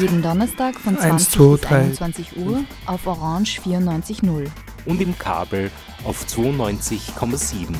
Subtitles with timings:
[0.00, 1.76] Jeden Donnerstag von 20 Eins, zwei, bis drei.
[1.76, 4.46] 21 Uhr auf Orange 94.0.
[4.86, 5.70] Und im Kabel
[6.04, 7.74] auf 92,7.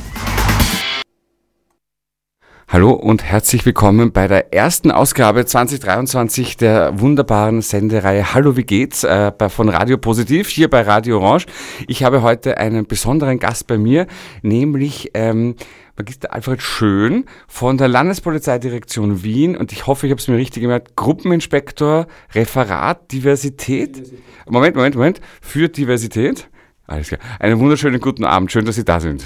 [2.74, 9.04] Hallo und herzlich willkommen bei der ersten Ausgabe 2023 der wunderbaren Sendereihe Hallo, wie geht's?
[9.04, 11.46] Äh, von Radio Positiv hier bei Radio Orange.
[11.86, 14.08] Ich habe heute einen besonderen Gast bei mir,
[14.42, 15.54] nämlich ähm,
[15.96, 20.62] Magister Alfred Schön von der Landespolizeidirektion Wien und ich hoffe, ich habe es mir richtig
[20.62, 24.02] gemerkt, Gruppeninspektor Referat Diversität.
[24.48, 25.20] Moment, Moment, Moment.
[25.40, 26.48] Für Diversität.
[26.88, 27.20] Alles klar.
[27.38, 28.50] Einen wunderschönen guten Abend.
[28.50, 29.24] Schön, dass Sie da sind.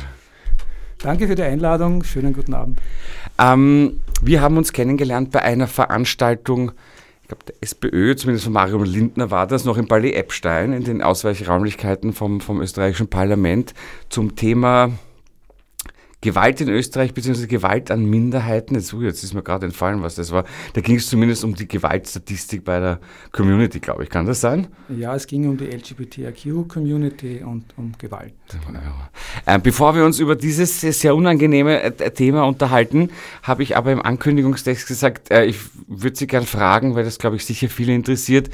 [0.99, 2.03] Danke für die Einladung.
[2.03, 2.81] Schönen guten Abend.
[3.39, 6.73] Ähm, wir haben uns kennengelernt bei einer Veranstaltung,
[7.23, 10.85] ich glaube der SPÖ, zumindest von Mario Lindner war das, noch im Palais Epstein, in
[10.85, 13.75] den Ausweichräumlichkeiten vom, vom österreichischen Parlament
[14.09, 14.91] zum Thema
[16.21, 17.47] Gewalt in Österreich bzw.
[17.47, 18.75] Gewalt an Minderheiten.
[18.75, 20.45] Jetzt, ui, jetzt ist mir gerade entfallen, was das war.
[20.73, 24.11] Da ging es zumindest um die Gewaltstatistik bei der Community, glaube ich.
[24.11, 24.67] Kann das sein?
[24.89, 28.35] Ja, es ging um die LGBTIQ-Community und um Gewalt.
[29.47, 33.11] Äh, bevor wir uns über dieses sehr unangenehme äh, Thema unterhalten,
[33.45, 37.37] habe ich aber im Ankündigungstext gesagt, äh, ich würde Sie gerne fragen, weil das, glaube
[37.37, 38.51] ich, sicher viele interessiert.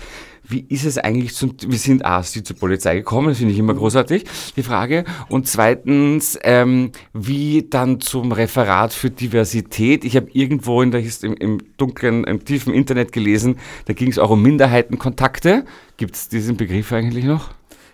[0.47, 3.59] Wie ist es eigentlich zum, wir sind A, Sie zur Polizei gekommen, das finde ich
[3.59, 4.25] immer großartig,
[4.57, 5.05] die Frage.
[5.29, 10.05] Und zweitens, ähm, wie dann zum Referat für Diversität.
[10.05, 14.19] Ich habe irgendwo in der, im, im dunklen, im tiefen Internet gelesen, da ging es
[14.19, 15.65] auch um Minderheitenkontakte.
[15.97, 17.51] Gibt es diesen Begriff eigentlich noch?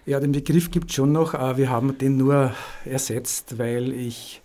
[0.07, 1.35] Ja, den Begriff gibt es schon noch.
[1.35, 2.53] äh, Wir haben den nur
[2.85, 4.43] ersetzt, weil ich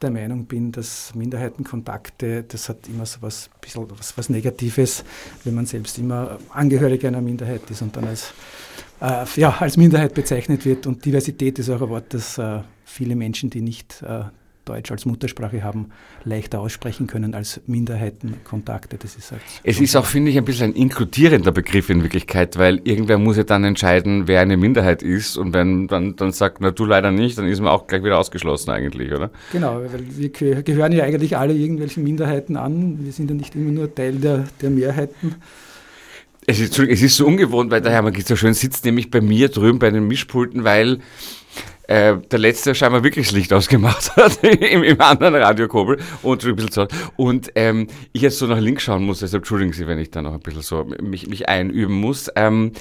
[0.00, 5.04] der Meinung bin, dass Minderheitenkontakte, das hat immer so was, bisschen was, was Negatives,
[5.44, 8.32] wenn man selbst immer Angehörige einer Minderheit ist und dann als,
[9.00, 10.86] äh, ja, als Minderheit bezeichnet wird.
[10.86, 14.24] Und Diversität ist auch ein Wort, das äh, viele Menschen, die nicht äh,
[14.64, 15.90] Deutsch als Muttersprache haben,
[16.24, 18.96] leichter aussprechen können als Minderheitenkontakte.
[18.98, 22.56] Das ist halt Es ist auch, finde ich, ein bisschen ein inkludierender Begriff in Wirklichkeit,
[22.58, 26.60] weil irgendwer muss ja dann entscheiden, wer eine Minderheit ist und wenn dann, dann sagt,
[26.60, 29.30] na du leider nicht, dann ist man auch gleich wieder ausgeschlossen eigentlich, oder?
[29.52, 33.04] Genau, weil wir geh- gehören ja eigentlich alle irgendwelchen Minderheiten an.
[33.04, 35.36] Wir sind ja nicht immer nur Teil der, der Mehrheiten.
[36.46, 39.48] Es ist, es ist so ungewohnt, weil der Magister so schön sitzt, nämlich bei mir
[39.48, 40.98] drüben bei den Mischpulten, weil
[41.86, 46.56] äh, der letzte scheinbar wirklich das Licht ausgemacht hat im, im anderen Radiokobel und ein
[46.56, 46.86] bisschen so.
[47.16, 50.22] Und ähm, ich jetzt so nach links schauen muss, deshalb entschuldigen Sie, wenn ich da
[50.22, 52.30] noch ein bisschen so mich, mich einüben muss.
[52.36, 52.72] Ähm,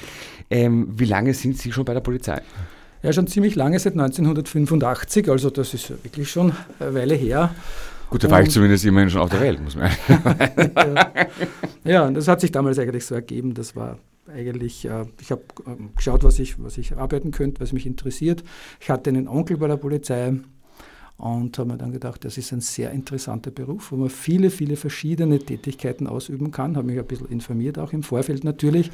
[0.49, 2.41] ähm, wie lange sind Sie schon bei der Polizei?
[3.01, 7.53] Ja, schon ziemlich lange, seit 1985, also das ist ja wirklich schon eine Weile her.
[8.09, 9.89] Gut, da war ich Und- zumindest immerhin schon auf der Welt, muss man
[11.83, 13.53] Ja, und das hat sich damals eigentlich so ergeben.
[13.53, 13.97] Das war
[14.33, 18.43] eigentlich, äh, ich habe ähm, geschaut, was ich, was ich arbeiten könnte, was mich interessiert.
[18.79, 20.33] Ich hatte einen Onkel bei der Polizei
[21.17, 24.75] und habe mir dann gedacht, das ist ein sehr interessanter Beruf, wo man viele, viele
[24.75, 26.75] verschiedene Tätigkeiten ausüben kann.
[26.75, 28.91] Habe mich ein bisschen informiert, auch im Vorfeld natürlich.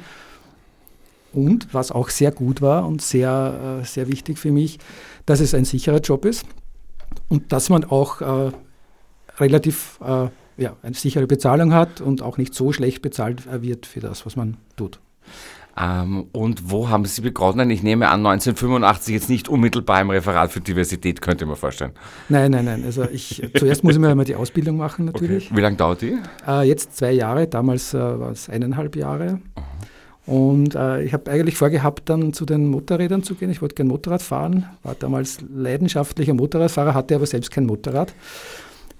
[1.32, 4.78] Und was auch sehr gut war und sehr, äh, sehr wichtig für mich,
[5.26, 6.44] dass es ein sicherer Job ist
[7.28, 8.52] und dass man auch äh,
[9.38, 13.86] relativ äh, ja, eine sichere Bezahlung hat und auch nicht so schlecht bezahlt äh, wird
[13.86, 15.00] für das, was man tut.
[15.80, 17.70] Ähm, und wo haben Sie begonnen?
[17.70, 21.92] Ich nehme an, 1985 jetzt nicht unmittelbar im Referat für Diversität, könnte mir vorstellen.
[22.28, 22.84] Nein, nein, nein.
[22.84, 25.54] Also ich, zuerst muss ich mir einmal die Ausbildung machen natürlich.
[25.54, 26.18] Wie lange dauert die?
[26.46, 29.40] Äh, jetzt zwei Jahre, damals äh, war es eineinhalb Jahre.
[30.26, 33.50] Und äh, ich habe eigentlich vorgehabt, dann zu den Motorrädern zu gehen.
[33.50, 38.12] Ich wollte gern Motorrad fahren, war damals leidenschaftlicher Motorradfahrer, hatte aber selbst kein Motorrad,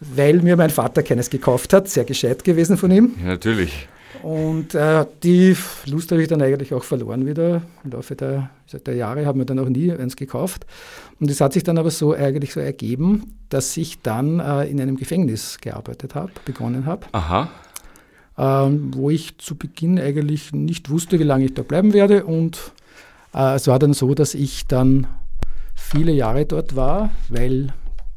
[0.01, 1.89] weil mir mein Vater keines gekauft hat.
[1.89, 3.15] Sehr gescheit gewesen von ihm.
[3.21, 3.89] Ja, natürlich.
[4.23, 7.63] Und äh, die Lust habe ich dann eigentlich auch verloren wieder.
[7.85, 8.51] Im Laufe der,
[8.85, 10.67] der Jahre haben wir dann auch nie eins gekauft.
[11.21, 14.81] Und es hat sich dann aber so eigentlich so ergeben, dass ich dann äh, in
[14.81, 17.51] einem Gefängnis gearbeitet habe, begonnen habe, Aha.
[18.37, 22.25] ähm, wo ich zu Beginn eigentlich nicht wusste, wie lange ich da bleiben werde.
[22.25, 22.73] Und
[23.33, 25.07] äh, es war dann so, dass ich dann
[25.75, 27.73] viele Jahre dort war, weil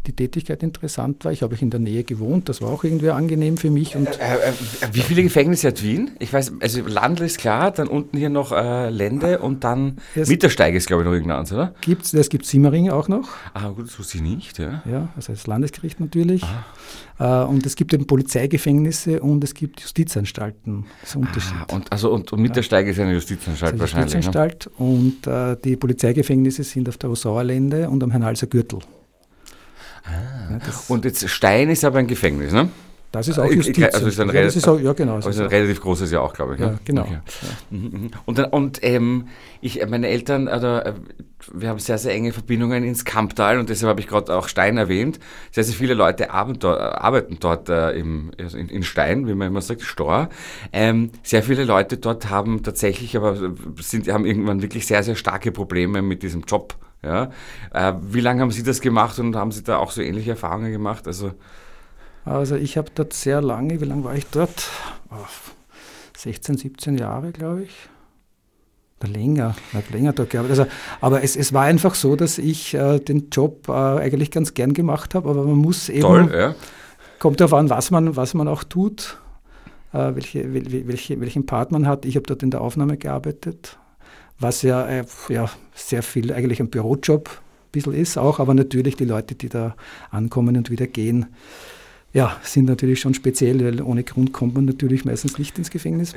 [0.05, 1.31] die Tätigkeit interessant war.
[1.31, 3.95] Ich habe in der Nähe gewohnt, das war auch irgendwie angenehm für mich.
[3.95, 4.53] Und Äh, äh,
[4.91, 6.11] wie viele Gefängnisse hat Wien?
[6.19, 10.29] Ich weiß, also Landl ist klar, dann unten hier noch äh, Lände und dann Erst-
[10.29, 11.73] Mittersteig ist, glaube ich, noch irgendeins, oder?
[11.81, 14.83] gibt's, es gibt Simmering auch noch, Ah, gut, das wusste ich nicht, ja.
[14.89, 16.43] ja, also das Landesgericht natürlich.
[17.19, 20.85] Äh, und es gibt eben Polizeigefängnisse und es gibt Justizanstalten.
[21.01, 21.53] Das ist ein Unterschied.
[21.69, 24.13] Ah, und, also, und, und Mittersteig ist eine Justizanstalt eine wahrscheinlich.
[24.13, 24.17] Ne?
[24.19, 28.79] Justizanstalt und äh, die Polizeigefängnisse sind auf der Rosauer Lände und am Hernalser Gürtel.
[30.05, 32.69] Ja, das, Und jetzt Stein ist aber ein Gefängnis, ne?
[33.13, 33.93] das ist auch Justiz.
[33.93, 35.19] also ist ein ja, das relativ- ist auch, ja, genau.
[35.19, 36.59] Es ist ein relativ großes ja auch, glaube ich.
[36.59, 36.79] ja, ne?
[36.83, 37.03] genau.
[37.03, 37.13] Okay.
[37.13, 37.49] Ja.
[37.69, 38.11] Mhm, mhm.
[38.25, 39.27] Und, dann, und ähm,
[39.61, 40.93] ich, meine Eltern, äh,
[41.53, 44.77] wir haben sehr, sehr enge Verbindungen ins Kamptal und deshalb habe ich gerade auch Stein
[44.77, 45.19] erwähnt.
[45.51, 49.27] Sehr, sehr viele Leute arbeiten dort, äh, arbeiten dort äh, im, also in, in Stein,
[49.27, 50.29] wie man immer sagt, Stor.
[50.71, 55.51] Ähm, sehr viele Leute dort haben tatsächlich, aber sind, haben irgendwann wirklich sehr, sehr starke
[55.51, 56.75] Probleme mit diesem Job.
[57.03, 57.31] Ja?
[57.73, 60.71] Äh, wie lange haben Sie das gemacht und haben Sie da auch so ähnliche Erfahrungen
[60.71, 61.07] gemacht?
[61.07, 61.31] Also,
[62.25, 64.69] Also ich habe dort sehr lange, wie lange war ich dort?
[65.11, 65.15] Oh,
[66.17, 67.89] 16, 17 Jahre, glaube ich.
[69.01, 70.59] Oder länger, ich habe länger dort gearbeitet.
[70.59, 70.71] Also,
[71.01, 74.73] aber es, es war einfach so, dass ich äh, den Job äh, eigentlich ganz gern
[74.73, 76.55] gemacht habe, aber man muss eben, toll, ja.
[77.19, 79.17] kommt darauf an, was man, was man auch tut,
[79.91, 82.05] äh, welche, wel- welche, welchen Part man hat.
[82.05, 83.77] Ich habe dort in der Aufnahme gearbeitet,
[84.43, 88.95] was ja, äh, ja sehr viel eigentlich ein Bürojob ein bisschen ist auch, aber natürlich
[88.95, 89.75] die Leute, die da
[90.11, 91.25] ankommen und wieder gehen,
[92.13, 96.13] ja, sind natürlich schon speziell, weil ohne Grund kommt man natürlich meistens nicht ins Gefängnis.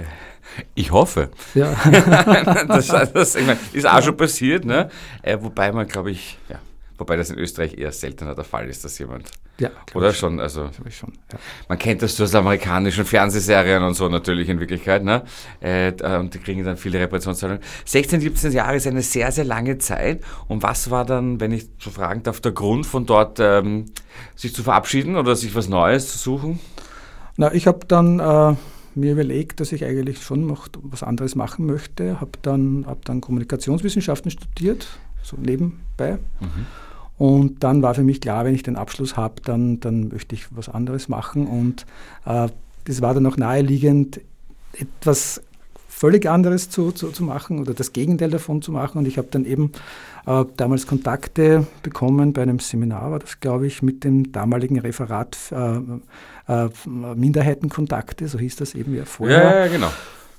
[0.75, 1.31] Ich hoffe.
[1.55, 1.75] Ja,
[2.69, 4.91] das, das ist auch schon passiert, ne?
[5.23, 6.59] Äh, wobei man, glaube ich, ja,
[6.99, 10.41] wobei das in Österreich eher seltener der Fall ist, dass jemand, ja oder ich schon,
[10.41, 11.13] also ich schon.
[11.33, 11.39] Ja.
[11.69, 15.23] man kennt das aus amerikanischen Fernsehserien und so natürlich in Wirklichkeit, ne?
[15.61, 17.63] Äh, und die kriegen dann viele Reparationszahlungen.
[17.85, 20.23] 16, 17 Jahre ist eine sehr, sehr lange Zeit.
[20.49, 23.87] Und was war dann, wenn ich so fragen darf, der Grund von dort, ähm,
[24.35, 26.61] sich zu verabschieden oder sich was Neues zu suchen?
[27.37, 28.55] Na, ich habe dann äh,
[28.95, 32.21] mir überlegt, dass ich eigentlich schon noch was anderes machen möchte.
[32.21, 34.89] Habe dann, hab dann Kommunikationswissenschaften studiert,
[35.23, 36.19] so nebenbei.
[37.19, 40.47] Und dann war für mich klar, wenn ich den Abschluss habe, dann, dann möchte ich
[40.51, 41.47] was anderes machen.
[41.47, 41.87] Und
[42.27, 42.49] äh,
[42.85, 44.21] das war dann auch naheliegend,
[44.73, 45.43] etwas
[45.89, 48.99] völlig anderes zu, zu, zu machen oder das Gegenteil davon zu machen.
[48.99, 49.73] Und ich habe dann eben
[50.27, 55.39] äh, damals Kontakte bekommen bei einem Seminar, war das, glaube ich, mit dem damaligen Referat
[55.53, 55.79] äh,
[56.53, 59.65] äh, Minderheitenkontakte, so hieß das eben ja vorher.
[59.65, 59.91] ja, genau.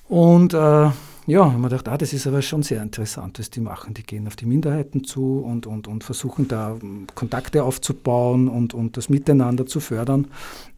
[0.08, 0.92] Und äh,
[1.28, 3.94] ja, haben wir gedacht, ah, das ist aber schon sehr interessant, was die machen.
[3.94, 8.74] Die gehen auf die Minderheiten zu und, und, und versuchen da ähm, Kontakte aufzubauen und,
[8.74, 10.28] und das Miteinander zu fördern.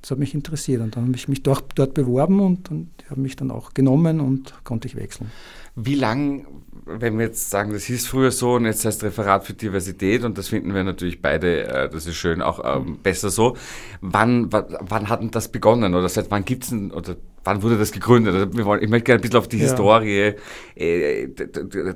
[0.01, 3.12] Das hat mich interessiert und dann habe ich mich dort, dort beworben und, und die
[3.12, 5.30] haben mich dann auch genommen und konnte ich wechseln.
[5.81, 6.46] Wie lang,
[6.86, 10.38] wenn wir jetzt sagen, das hieß früher so und jetzt heißt Referat für Diversität und
[10.38, 13.56] das finden wir natürlich beide, äh, das ist schön, auch ähm, besser so.
[14.02, 17.92] Wann, wann, hat denn das begonnen oder seit wann gibt's denn, oder wann wurde das
[17.92, 18.34] gegründet?
[18.34, 19.64] Also wir wollen, ich möchte gerne ein bisschen auf die Ja.
[19.64, 20.36] Historie
[20.76, 21.28] äh,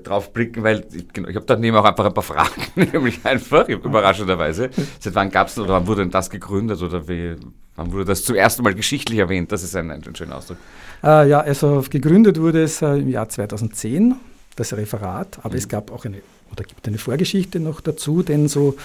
[0.03, 3.67] drauf blicken, weil ich, genau, ich habe daneben auch einfach ein paar Fragen, nämlich einfach,
[3.67, 4.69] überraschenderweise.
[4.99, 7.35] Seit wann gab's denn oder wann wurde denn das gegründet oder wie,
[7.75, 9.51] wann wurde das zum ersten Mal geschichtlich erwähnt?
[9.51, 10.57] Das ist ein, ein schöner Ausdruck.
[11.03, 14.15] Äh, ja, also gegründet wurde es äh, im Jahr 2010,
[14.55, 16.21] das Referat, aber es gab auch eine,
[16.51, 18.75] oder gibt eine Vorgeschichte noch dazu, denn so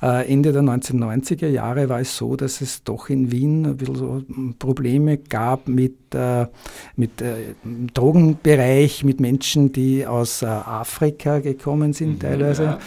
[0.00, 3.96] äh, Ende der 1990er Jahre war es so, dass es doch in Wien ein bisschen
[3.96, 6.46] so mm, Probleme gab mit, äh,
[6.94, 7.54] mit äh,
[7.92, 12.62] Drogenbereich, mit Menschen, die aus äh, Afrika gekommen sind teilweise.
[12.62, 12.78] ja.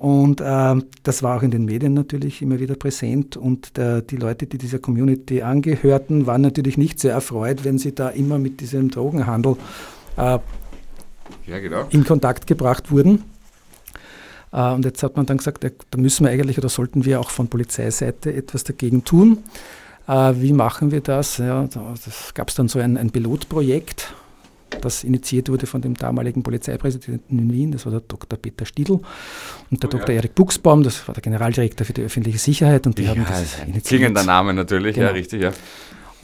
[0.00, 3.36] Und äh, das war auch in den Medien natürlich immer wieder präsent.
[3.36, 7.94] Und äh, die Leute, die dieser Community angehörten, waren natürlich nicht sehr erfreut, wenn sie
[7.94, 9.56] da immer mit diesem Drogenhandel
[10.16, 10.38] äh,
[11.46, 11.86] Ja, genau.
[11.90, 13.24] in Kontakt gebracht wurden.
[14.54, 17.20] Äh, und jetzt hat man dann gesagt, ja, da müssen wir eigentlich oder sollten wir
[17.20, 19.36] auch von Polizeiseite etwas dagegen tun.
[20.08, 21.36] Äh, wie machen wir das?
[21.36, 21.92] Ja, da
[22.32, 24.14] gab es dann so ein, ein Pilotprojekt,
[24.80, 28.38] das initiiert wurde von dem damaligen Polizeipräsidenten in Wien, das war der Dr.
[28.38, 29.00] Peter Stiedl
[29.70, 29.98] und der Oh, ja.
[29.98, 30.14] Dr.
[30.14, 33.68] Erik Buchsbaum, das war der Generaldirektor für die öffentliche Sicherheit und die haben das ein
[33.70, 33.84] initiiert.
[33.86, 35.14] klingender Name natürlich, ja, Genau.
[35.14, 35.52] richtig, ja.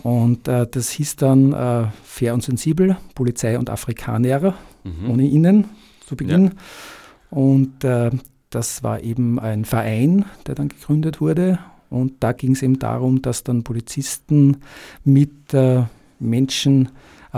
[0.03, 5.11] Und äh, das hieß dann äh, Fair und Sensibel, Polizei und Afrikaner, Mhm.
[5.11, 5.65] ohne Ihnen
[6.07, 6.53] zu Beginn.
[7.31, 8.11] Und äh,
[8.50, 11.59] das war eben ein Verein, der dann gegründet wurde.
[11.91, 14.59] Und da ging es eben darum, dass dann Polizisten
[15.05, 15.83] mit äh,
[16.21, 16.91] Menschen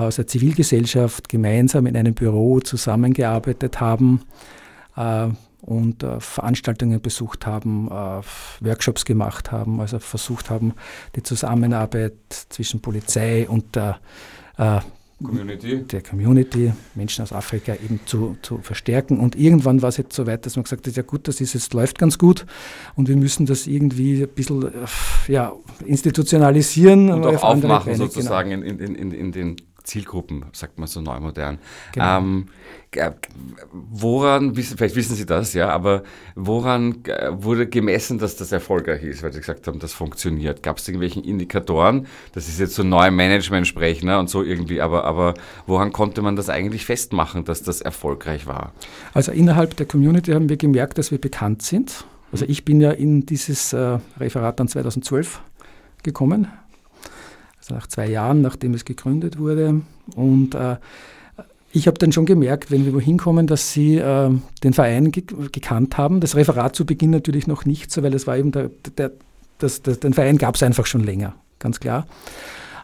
[0.07, 4.23] aus der Zivilgesellschaft gemeinsam in einem Büro zusammengearbeitet haben
[4.97, 5.28] äh,
[5.62, 8.21] und äh, Veranstaltungen besucht haben, äh,
[8.64, 10.75] Workshops gemacht haben, also versucht haben,
[11.17, 12.14] die Zusammenarbeit
[12.49, 13.99] zwischen Polizei und der
[15.23, 15.83] Community.
[15.85, 19.19] der Community, Menschen aus Afrika eben zu, zu verstärken.
[19.19, 21.55] Und irgendwann war es jetzt so weit, dass man gesagt hat, ja gut, das ist
[21.55, 22.47] jetzt läuft ganz gut
[22.95, 24.71] und wir müssen das irgendwie ein bisschen
[25.26, 25.52] ja,
[25.85, 27.11] institutionalisieren.
[27.11, 28.05] Und auch auf aufmachen Beine, genau.
[28.05, 29.57] sozusagen in, in, in, in den
[29.88, 31.59] Zielgruppen, sagt man so neumodern.
[31.92, 32.18] Genau.
[32.18, 32.47] Ähm,
[33.73, 36.02] woran, vielleicht wissen Sie das, ja, aber
[36.35, 40.62] woran wurde gemessen, dass das erfolgreich ist, weil Sie gesagt haben, das funktioniert?
[40.62, 42.07] Gab es irgendwelchen Indikatoren?
[42.33, 45.35] Das ist jetzt so neu Management sprechen ne, und so irgendwie, aber, aber
[45.66, 48.73] woran konnte man das eigentlich festmachen, dass das erfolgreich war?
[49.14, 52.04] Also innerhalb der Community haben wir gemerkt, dass wir bekannt sind.
[52.30, 52.50] Also Mhm.
[52.50, 55.40] ich bin ja in dieses äh, Referat dann 2012
[56.02, 56.49] gekommen,
[57.71, 59.81] nach zwei Jahren, nachdem es gegründet wurde.
[60.15, 60.77] Und äh,
[61.73, 64.31] ich habe dann schon gemerkt, wenn wir wohin kommen, dass sie äh,
[64.65, 66.21] den Verein ge gekannt haben.
[66.21, 69.13] Das Referat zu Beginn natürlich noch nicht so, weil es war eben der, der,
[69.59, 72.07] das, das, den Verein gab es einfach schon länger, ganz klar.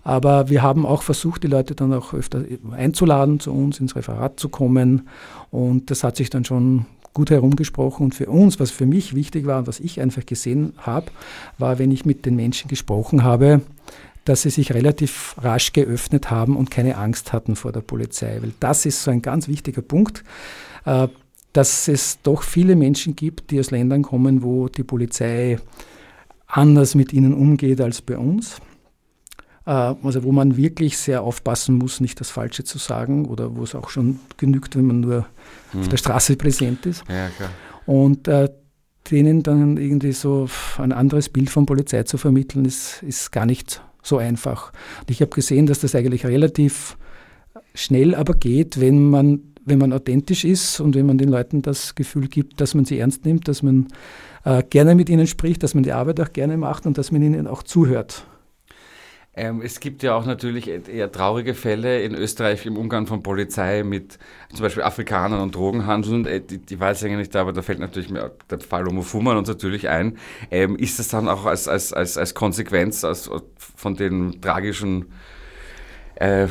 [0.03, 4.39] Aber wir haben auch versucht, die Leute dann auch öfter einzuladen, zu uns ins Referat
[4.39, 5.09] zu kommen.
[5.51, 8.05] Und das hat sich dann schon gut herumgesprochen.
[8.05, 11.07] Und für uns, was für mich wichtig war und was ich einfach gesehen habe,
[11.57, 13.63] war, wenn ich mit den Menschen gesprochen habe,
[14.25, 18.39] dass sie sich relativ rasch geöffnet haben und keine Angst hatten vor der Polizei.
[18.41, 20.25] Weil das ist so ein ganz wichtiger Punkt,
[20.85, 21.09] äh,
[21.53, 25.59] dass es doch viele Menschen gibt, die aus Ländern kommen, wo die Polizei
[26.47, 28.57] anders mit ihnen umgeht als bei uns.
[29.67, 33.63] Äh, Also wo man wirklich sehr aufpassen muss, nicht das Falsche zu sagen oder wo
[33.63, 35.27] es auch schon genügt, wenn man nur
[35.79, 37.05] auf der Straße präsent ist.
[37.09, 37.51] Ja, klar.
[37.87, 38.49] Und äh,
[39.11, 43.83] denen dann irgendwie so ein anderes Bild von Polizei zu vermitteln, ist, ist gar nicht
[44.05, 44.73] so einfach.
[45.01, 46.97] Und ich habe gesehen, dass das eigentlich relativ
[47.75, 51.95] schnell aber geht, wenn man, wenn man authentisch ist und wenn man den Leuten das
[51.95, 53.89] Gefühl gibt, dass man sie ernst nimmt, dass man
[54.45, 57.23] äh, gerne mit ihnen spricht, dass man die Arbeit auch gerne macht und dass man
[57.23, 58.27] ihnen auch zuhört.
[59.37, 63.83] Ähm, es gibt ja auch natürlich eher traurige Fälle in Österreich im Umgang von Polizei
[63.83, 64.19] mit
[64.51, 66.25] zum Beispiel Afrikanern und Drogenhandeln.
[66.27, 69.37] Äh, Die, die weiß ich eigentlich nicht, aber da fällt natürlich mir der Fall Homofuman
[69.37, 70.19] uns natürlich ein.
[70.53, 73.29] Ähm, ist das dann auch als, als, als, als Konsequenz aus,
[73.77, 75.07] von dem tragischen
[76.15, 76.47] äh,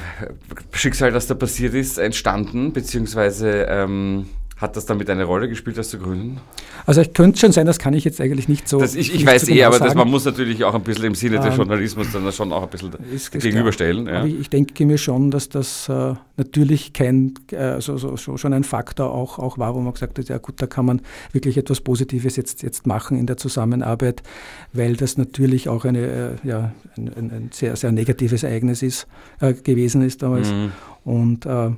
[0.74, 2.74] Schicksal, das da passiert ist, entstanden?
[2.74, 4.26] Beziehungsweise ähm,
[4.58, 6.40] hat das damit eine Rolle gespielt, das zu gründen?
[6.86, 8.80] Also es könnte schon sein, das kann ich jetzt eigentlich nicht so.
[8.80, 11.38] Das, ich ich weiß eh, aber das, man muss natürlich auch ein bisschen im Sinne
[11.38, 12.92] des Ähm, Journalismus dann schon auch ein bisschen
[13.32, 14.08] gegenüberstellen.
[14.08, 14.26] Ja.
[14.26, 18.54] Ich, ich denke mir schon, dass das äh, natürlich kein, äh, so, so, so, schon
[18.54, 21.58] ein Faktor auch, auch war, wo man gesagt hat, ja gut, da kann man wirklich
[21.58, 24.24] etwas Positives jetzt, jetzt machen in der Zusammenarbeit,
[24.72, 29.08] weil das natürlich auch eine, äh, ja, ein, ein, ein sehr, sehr negatives Ereignis ist,
[29.40, 30.52] äh, gewesen ist damals.
[30.52, 30.72] Mhm.
[31.04, 31.72] Und äh,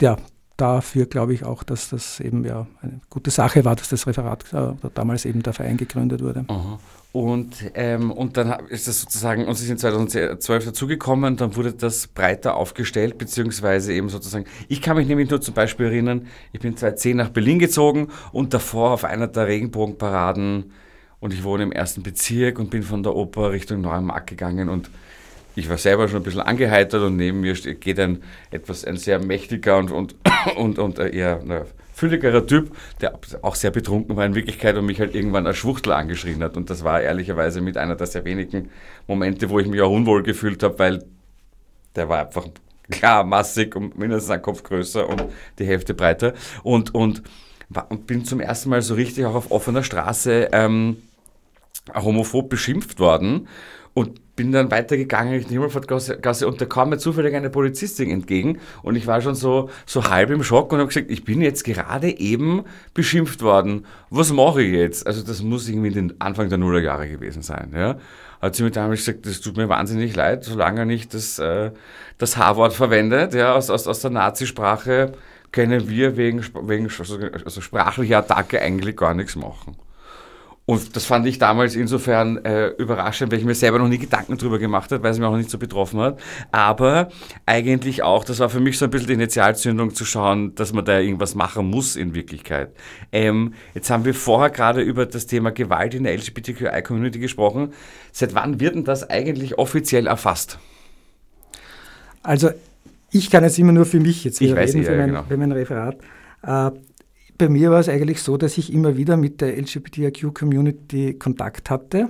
[0.00, 0.16] ja,
[0.58, 4.44] dafür glaube ich auch, dass das eben ja eine gute Sache war, dass das Referat
[4.52, 6.44] äh, damals eben der Verein gegründet wurde.
[6.48, 6.78] Aha.
[7.12, 12.06] Und, ähm, und dann ist das sozusagen, und Sie sind 2012 dazugekommen, dann wurde das
[12.06, 16.76] breiter aufgestellt, beziehungsweise eben sozusagen, ich kann mich nämlich nur zum Beispiel erinnern, ich bin
[16.76, 20.72] 2010 nach Berlin gezogen und davor auf einer der Regenbogenparaden
[21.20, 24.90] und ich wohne im ersten Bezirk und bin von der Oper Richtung Neumarkt gegangen und
[25.58, 29.22] ich war selber schon ein bisschen angeheitert und neben mir geht ein etwas ein sehr
[29.22, 30.14] mächtiger und, und,
[30.56, 35.00] und, und eher na, fülligerer Typ, der auch sehr betrunken war in Wirklichkeit und mich
[35.00, 36.56] halt irgendwann als Schwuchtel angeschrien hat.
[36.56, 38.70] Und das war ehrlicherweise mit einer der sehr wenigen
[39.08, 41.04] Momente, wo ich mich auch unwohl gefühlt habe, weil
[41.96, 42.46] der war einfach
[42.88, 45.24] klar massig und mindestens ein Kopf größer und
[45.58, 46.34] die Hälfte breiter.
[46.62, 47.24] Und, und,
[47.88, 50.98] und bin zum ersten Mal so richtig auch auf offener Straße ähm,
[51.92, 53.48] homophob beschimpft worden
[53.98, 58.60] und bin dann weitergegangen Richtung Himmelfahrtgasse Gasse, und da kam mir zufällig eine Polizistin entgegen
[58.84, 61.64] und ich war schon so, so halb im Schock und habe gesagt, ich bin jetzt
[61.64, 62.62] gerade eben
[62.94, 63.84] beschimpft worden.
[64.10, 65.08] Was mache ich jetzt?
[65.08, 67.72] Also das muss irgendwie den Anfang der Nullerjahre gewesen sein.
[67.74, 67.98] Ja?
[68.40, 71.72] Hat sie mir damals gesagt, das tut mir wahnsinnig leid, solange er nicht das, äh,
[72.18, 75.14] das H-Wort verwendet, ja, aus, aus, aus der Nazisprache
[75.50, 76.88] können wir wegen, wegen
[77.44, 79.76] also sprachlicher Attacke eigentlich gar nichts machen.
[80.68, 84.36] Und das fand ich damals insofern äh, überraschend, weil ich mir selber noch nie Gedanken
[84.36, 86.20] drüber gemacht habe, weil es mich auch nicht so betroffen hat.
[86.52, 87.08] Aber
[87.46, 90.84] eigentlich auch, das war für mich so ein bisschen die Initialzündung zu schauen, dass man
[90.84, 92.74] da irgendwas machen muss in Wirklichkeit.
[93.12, 97.72] Ähm, jetzt haben wir vorher gerade über das Thema Gewalt in der LGBTQI-Community gesprochen.
[98.12, 100.58] Seit wann wird denn das eigentlich offiziell erfasst?
[102.22, 102.50] Also
[103.10, 105.22] ich kann jetzt immer nur für mich jetzt Ich reden, eh, für, mein, genau.
[105.22, 105.96] für mein Referat.
[106.42, 106.72] Äh,
[107.38, 112.08] bei mir war es eigentlich so, dass ich immer wieder mit der LGBTIQ-Community Kontakt hatte,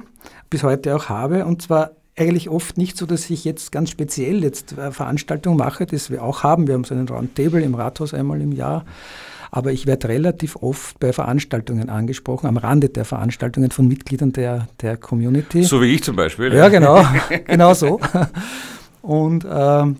[0.50, 1.44] bis heute auch habe.
[1.44, 5.86] Und zwar eigentlich oft nicht so, dass ich jetzt ganz speziell jetzt äh, Veranstaltungen mache,
[5.86, 6.66] das wir auch haben.
[6.66, 8.84] Wir haben so einen Roundtable im Rathaus einmal im Jahr.
[9.50, 14.68] Aber ich werde relativ oft bei Veranstaltungen angesprochen, am Rande der Veranstaltungen von Mitgliedern der,
[14.82, 15.62] der Community.
[15.62, 16.52] So wie ich zum Beispiel.
[16.52, 17.02] Ja, genau,
[17.46, 17.98] genau so.
[19.00, 19.96] Und ähm,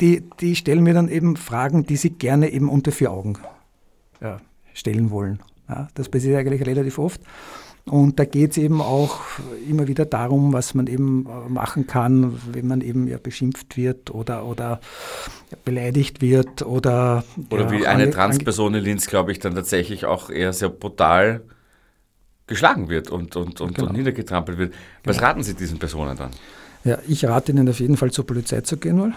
[0.00, 3.38] die, die stellen mir dann eben Fragen, die sie gerne eben unter vier Augen
[4.22, 4.40] ja,
[4.74, 5.40] stellen wollen.
[5.68, 7.20] Ja, das passiert eigentlich relativ oft.
[7.84, 9.18] Und da geht es eben auch
[9.68, 14.14] immer wieder darum, was man eben äh, machen kann, wenn man eben ja beschimpft wird
[14.14, 14.80] oder, oder
[15.64, 17.24] beleidigt wird oder.
[17.50, 21.42] Oder ja, wie eine Transperson in Linz, glaube ich, dann tatsächlich auch eher sehr brutal
[22.46, 23.88] geschlagen wird und, und, und, genau.
[23.88, 24.74] und niedergetrampelt wird.
[25.02, 25.28] Was genau.
[25.28, 26.30] raten Sie diesen Personen dann?
[26.84, 29.12] Ja, ich rate Ihnen auf jeden Fall zur Polizei zu gehen, weil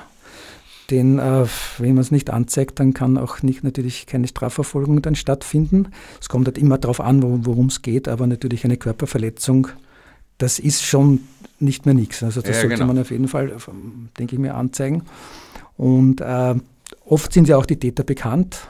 [0.91, 1.45] denn äh,
[1.77, 5.87] wenn man es nicht anzeigt, dann kann auch nicht natürlich keine Strafverfolgung dann stattfinden.
[6.21, 9.67] Es kommt halt immer darauf an, worum es geht, aber natürlich eine Körperverletzung,
[10.37, 11.21] das ist schon
[11.59, 12.21] nicht mehr nichts.
[12.23, 12.87] Also das ja, sollte genau.
[12.87, 13.53] man auf jeden Fall,
[14.19, 15.03] denke ich mir, anzeigen.
[15.77, 16.55] Und äh,
[17.05, 18.67] oft sind ja auch die Täter bekannt.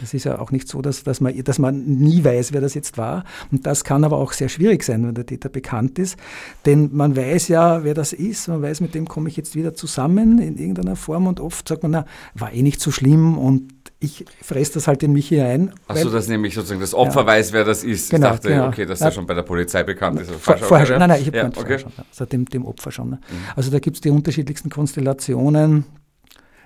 [0.00, 2.74] Das ist ja auch nicht so, dass, dass, man, dass man nie weiß, wer das
[2.74, 3.24] jetzt war.
[3.50, 6.18] Und das kann aber auch sehr schwierig sein, wenn der Täter bekannt ist.
[6.66, 8.48] Denn man weiß ja, wer das ist.
[8.48, 11.26] Man weiß, mit dem komme ich jetzt wieder zusammen in irgendeiner Form.
[11.26, 15.02] Und oft sagt man, na, war eh nicht so schlimm und ich fresse das halt
[15.02, 15.72] in mich hinein.
[15.88, 17.26] Achso, dass nämlich sozusagen das Opfer ja.
[17.26, 18.10] weiß, wer das ist.
[18.10, 18.68] Genau, ich dachte, genau.
[18.68, 19.06] okay, dass ja.
[19.06, 20.30] er schon bei der Polizei bekannt ist.
[20.30, 20.98] Vor, vorher schon.
[20.98, 21.78] Nein, nein, ich habe ja, okay.
[21.78, 21.92] schon.
[22.10, 23.10] Also dem, dem Opfer schon.
[23.10, 23.16] Ne?
[23.16, 23.36] Mhm.
[23.56, 25.84] Also da gibt es die unterschiedlichsten Konstellationen.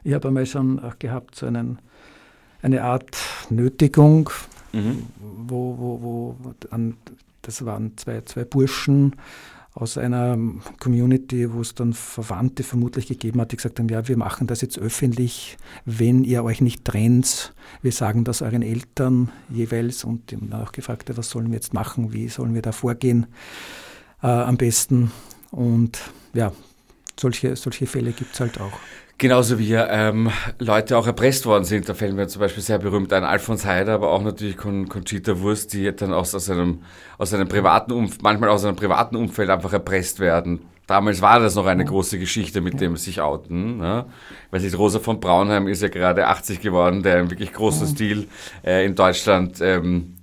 [0.03, 1.79] Ich habe einmal schon auch gehabt, so einen
[2.63, 3.17] eine Art
[3.51, 4.31] Nötigung,
[4.73, 5.07] mhm.
[5.21, 6.97] wo, wo, wo an,
[7.43, 9.15] das waren zwei, zwei Burschen
[9.75, 10.37] aus einer
[10.81, 14.61] Community, wo es dann Verwandte vermutlich gegeben hat, die gesagt haben, ja, wir machen das
[14.61, 20.37] jetzt öffentlich, wenn ihr euch nicht trennt, wir sagen das euren Eltern jeweils und die
[20.37, 23.27] haben dann auch gefragt, was sollen wir jetzt machen, wie sollen wir da vorgehen
[24.21, 25.13] äh, am besten
[25.53, 26.01] und
[26.35, 26.53] ja,
[27.19, 28.81] solche, solche Fälle gibt es halt auch.
[29.21, 31.89] Genauso wie ähm, Leute auch erpresst worden sind.
[31.89, 35.41] Da fällt mir zum Beispiel sehr berühmt ein Alfons Heider, aber auch natürlich Con Conchita
[35.41, 36.83] Wurst, die dann aus, aus, einem,
[37.19, 40.61] aus einem privaten Umfeld, manchmal aus einem privaten Umfeld einfach erpresst werden.
[40.87, 43.79] Damals war das noch eine große Geschichte mit dem sich outen.
[43.79, 44.07] Ne?
[44.53, 48.29] Weil sich Rosa von Braunheim ist ja gerade 80 geworden, der im wirklich großen Stil
[48.65, 50.15] äh, in Deutschland ähm,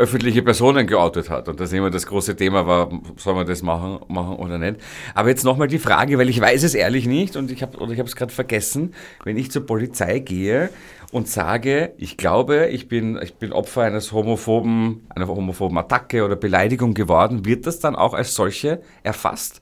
[0.00, 1.48] öffentliche Personen geoutet hat.
[1.48, 4.76] Und das immer das große Thema war, soll man das machen, machen oder nicht.
[5.14, 8.16] Aber jetzt nochmal die Frage, weil ich weiß es ehrlich nicht und ich habe es
[8.16, 10.70] gerade vergessen, wenn ich zur Polizei gehe
[11.12, 16.36] und sage, ich glaube, ich bin, ich bin Opfer eines homophoben, einer homophoben Attacke oder
[16.36, 19.60] Beleidigung geworden, wird das dann auch als solche erfasst?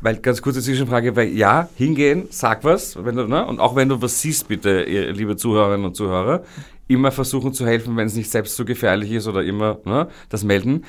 [0.00, 3.44] Weil ganz kurze Zwischenfrage, weil ja, hingehen, sag was, wenn du, ne?
[3.44, 6.44] und auch wenn du was siehst, bitte, liebe Zuhörerinnen und Zuhörer,
[6.88, 10.44] immer versuchen zu helfen, wenn es nicht selbst so gefährlich ist oder immer ne, das
[10.44, 10.84] melden.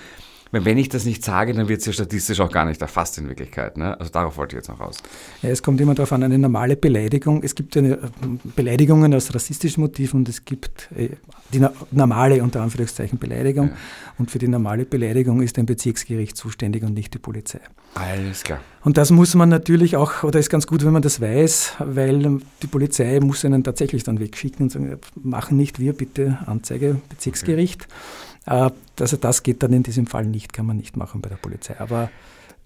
[0.52, 3.28] Wenn ich das nicht sage, dann wird es ja statistisch auch gar nicht erfasst in
[3.28, 3.78] Wirklichkeit.
[3.78, 4.00] Ne?
[4.00, 4.98] Also darauf wollte ich jetzt noch raus.
[5.44, 7.44] Ja, es kommt immer darauf an, eine normale Beleidigung.
[7.44, 8.00] Es gibt eine, äh,
[8.56, 11.10] Beleidigungen aus rassistischen Motiven und es gibt äh,
[11.54, 13.68] die normale, unter Anführungszeichen, Beleidigung.
[13.68, 13.74] Ja.
[14.18, 17.60] Und für die normale Beleidigung ist ein Bezirksgericht zuständig und nicht die Polizei.
[17.94, 18.60] Alles klar.
[18.84, 22.40] Und das muss man natürlich auch, oder ist ganz gut, wenn man das weiß, weil
[22.62, 27.84] die Polizei muss einen tatsächlich dann wegschicken und sagen, machen nicht wir bitte Anzeige, Bezirksgericht.
[27.84, 27.94] Okay.
[28.50, 31.38] Äh, also das geht dann in diesem Fall nicht, kann man nicht machen bei der
[31.38, 31.80] Polizei.
[31.80, 32.10] Aber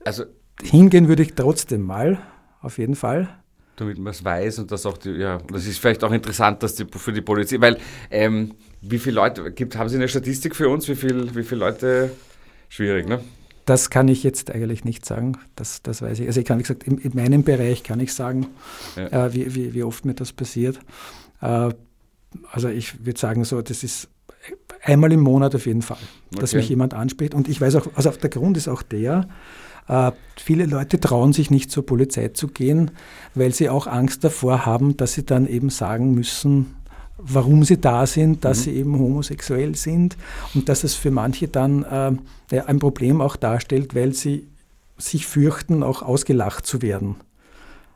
[0.04, 0.24] also,
[0.62, 2.20] hingehen würde ich trotzdem mal,
[2.62, 3.30] auf jeden Fall.
[3.76, 6.76] Damit man es weiß und das auch, die, ja, das ist vielleicht auch interessant, dass
[6.76, 7.78] die, für die Polizei, weil
[8.10, 11.60] ähm, wie viele Leute, gibt, haben Sie eine Statistik für uns, wie, viel, wie viele
[11.60, 12.12] Leute,
[12.70, 13.20] schwierig, ne?
[13.66, 15.38] Das kann ich jetzt eigentlich nicht sagen.
[15.56, 16.28] Das, das weiß ich.
[16.28, 18.48] Also ich kann, wie gesagt, in, in meinem Bereich kann ich sagen,
[18.98, 19.28] ja.
[19.28, 20.80] äh, wie, wie, wie, oft mir das passiert.
[21.42, 21.70] Äh,
[22.52, 24.10] also ich würde sagen, so, das ist
[24.84, 25.98] einmal im Monat auf jeden Fall,
[26.32, 26.42] okay.
[26.42, 27.34] dass mich jemand anspricht.
[27.34, 29.28] Und ich weiß auch, also der Grund ist auch der,
[29.88, 32.92] äh, viele Leute trauen sich nicht zur Polizei zu gehen,
[33.36, 36.76] weil sie auch Angst davor haben, dass sie dann eben sagen müssen,
[37.18, 38.64] warum sie da sind, dass mhm.
[38.64, 40.18] sie eben homosexuell sind
[40.54, 41.84] und dass es für manche dann
[42.52, 44.48] äh, ein Problem auch darstellt, weil sie
[44.98, 47.16] sich fürchten, auch ausgelacht zu werden.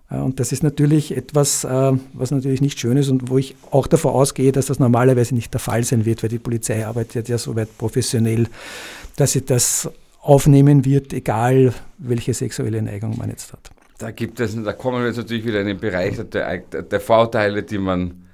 [0.10, 3.88] Und das ist natürlich etwas, äh, was natürlich nicht schön ist und wo ich auch
[3.88, 7.38] davon ausgehe, dass das normalerweise nicht der Fall sein wird, weil die Polizei arbeitet ja
[7.38, 8.48] soweit professionell,
[9.18, 9.90] dass sie das
[10.22, 13.70] aufnehmen wird, egal welche sexuelle Neigung man jetzt hat.
[13.98, 17.64] Da gibt es, da kommen wir jetzt natürlich wieder in den Bereich der, der Vorurteile,
[17.64, 18.28] die man,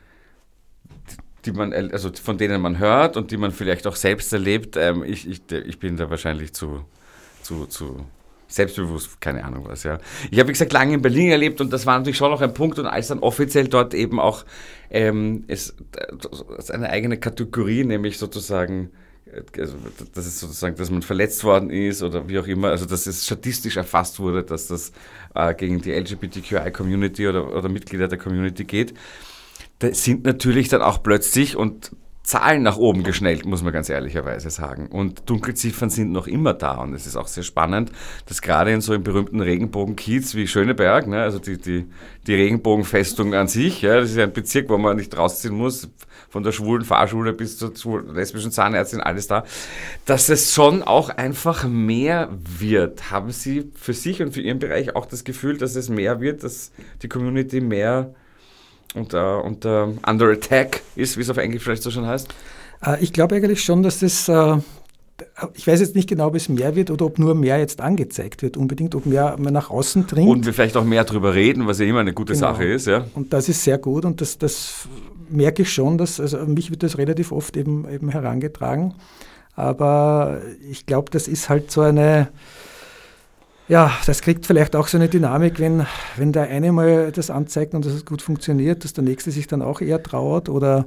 [1.45, 4.75] die man, also von denen man hört und die man vielleicht auch selbst erlebt.
[4.77, 6.85] Ähm, ich, ich, ich bin da wahrscheinlich zu,
[7.41, 8.05] zu, zu
[8.55, 9.99] selbstbewusst, keine Ahnung was, ja.
[10.31, 12.53] Ich habe, wie gesagt, lange in Berlin erlebt und das war natürlich schon noch ein
[12.53, 14.45] Punkt und als dann offiziell dort eben auch
[14.89, 15.75] ähm, es,
[16.57, 18.91] es eine eigene Kategorie, nämlich sozusagen
[19.57, 19.75] also,
[20.13, 23.25] das ist sozusagen, dass man verletzt worden ist oder wie auch immer, also dass es
[23.25, 24.91] statistisch erfasst wurde, dass das
[25.33, 28.93] äh, gegen die LGBTQI-Community oder, oder Mitglieder der Community geht,
[29.79, 31.91] da sind natürlich dann auch plötzlich, und
[32.23, 34.87] Zahlen nach oben geschnellt, muss man ganz ehrlicherweise sagen.
[34.87, 36.75] Und Dunkelziffern sind noch immer da.
[36.75, 37.91] Und es ist auch sehr spannend,
[38.27, 41.85] dass gerade in so einem berühmten Regenbogenkiez wie Schöneberg, ne, also die, die,
[42.25, 45.89] die Regenbogenfestung an sich, ja, das ist ein Bezirk, wo man nicht rausziehen muss,
[46.29, 49.43] von der schwulen Fahrschule bis zur schwulen, lesbischen Zahnärztin, alles da,
[50.05, 53.11] dass es schon auch einfach mehr wird.
[53.11, 56.43] Haben Sie für sich und für Ihren Bereich auch das Gefühl, dass es mehr wird,
[56.43, 58.15] dass die Community mehr
[58.95, 62.27] unter, unter under attack ist, wie es auf Englisch vielleicht so schon heißt?
[62.85, 64.57] Äh, Ich glaube eigentlich schon, dass das, äh,
[65.53, 68.41] ich weiß jetzt nicht genau, ob es mehr wird oder ob nur mehr jetzt angezeigt
[68.41, 70.29] wird, unbedingt, ob mehr nach außen dringt.
[70.29, 72.47] Und wir vielleicht auch mehr drüber reden, was ja immer eine gute Genau.
[72.47, 73.05] Sache ist, ja.
[73.15, 74.87] Und das ist sehr gut und das, das
[75.29, 78.93] merke ich schon, dass, also mich wird das relativ oft eben, eben herangetragen.
[79.55, 82.29] Aber ich glaube, das ist halt so eine,
[83.67, 85.85] ja, das kriegt vielleicht auch so eine Dynamik, wenn,
[86.17, 89.61] wenn der eine mal das anzeigt und das gut funktioniert, dass der nächste sich dann
[89.61, 90.49] auch eher trauert.
[90.49, 90.85] Oder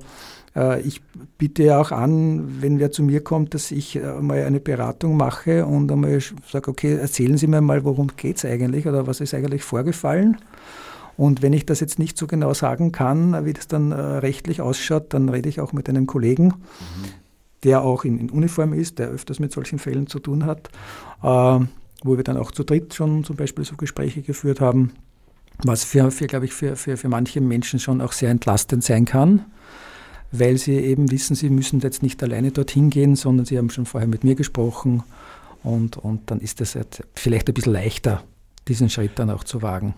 [0.55, 1.01] äh, ich
[1.39, 5.17] biete ja auch an, wenn wer zu mir kommt, dass ich äh, mal eine Beratung
[5.17, 9.21] mache und einmal sage, okay, erzählen Sie mir mal, worum geht es eigentlich oder was
[9.21, 10.37] ist eigentlich vorgefallen.
[11.17, 14.61] Und wenn ich das jetzt nicht so genau sagen kann, wie das dann äh, rechtlich
[14.61, 16.53] ausschaut, dann rede ich auch mit einem Kollegen,
[17.65, 20.69] der auch in, in Uniform ist, der öfters mit solchen Fällen zu tun hat,
[21.23, 21.65] äh,
[22.03, 24.93] wo wir dann auch zu dritt schon zum Beispiel so Gespräche geführt haben,
[25.65, 29.05] was für, für glaube ich, für, für, für manche Menschen schon auch sehr entlastend sein
[29.05, 29.47] kann,
[30.33, 33.87] weil sie eben wissen, sie müssen jetzt nicht alleine dorthin gehen, sondern sie haben schon
[33.87, 35.03] vorher mit mir gesprochen
[35.63, 36.79] und, und dann ist es
[37.15, 38.23] vielleicht ein bisschen leichter,
[38.69, 39.95] diesen Schritt dann auch zu wagen.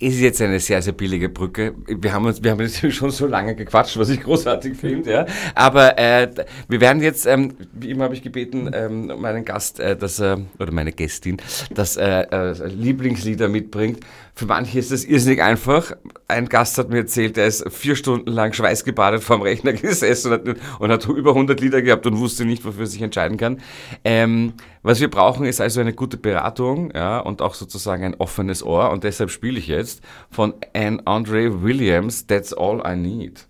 [0.00, 1.72] Ist jetzt eine sehr, sehr billige Brücke.
[1.86, 5.26] Wir haben uns, wir haben jetzt schon so lange gequatscht, was ich großartig finde, ja.
[5.54, 6.28] Aber äh,
[6.68, 10.40] wir werden jetzt, ähm, wie immer habe ich gebeten, ähm, meinen Gast, äh, dass er,
[10.58, 11.36] oder meine Gästin,
[11.72, 14.00] dass er äh, Lieblingslieder mitbringt.
[14.36, 15.92] Für manche ist das irrsinnig einfach.
[16.26, 20.48] Ein Gast hat mir erzählt, der ist vier Stunden lang schweißgebadet vorm Rechner gesessen und
[20.48, 23.60] hat, und hat über 100 Lieder gehabt und wusste nicht, wofür er sich entscheiden kann.
[24.02, 28.64] Ähm, was wir brauchen, ist also eine gute Beratung ja, und auch sozusagen ein offenes
[28.64, 28.90] Ohr.
[28.90, 33.46] Und deshalb spiele ich jetzt von Anne Andre Williams, That's All I Need.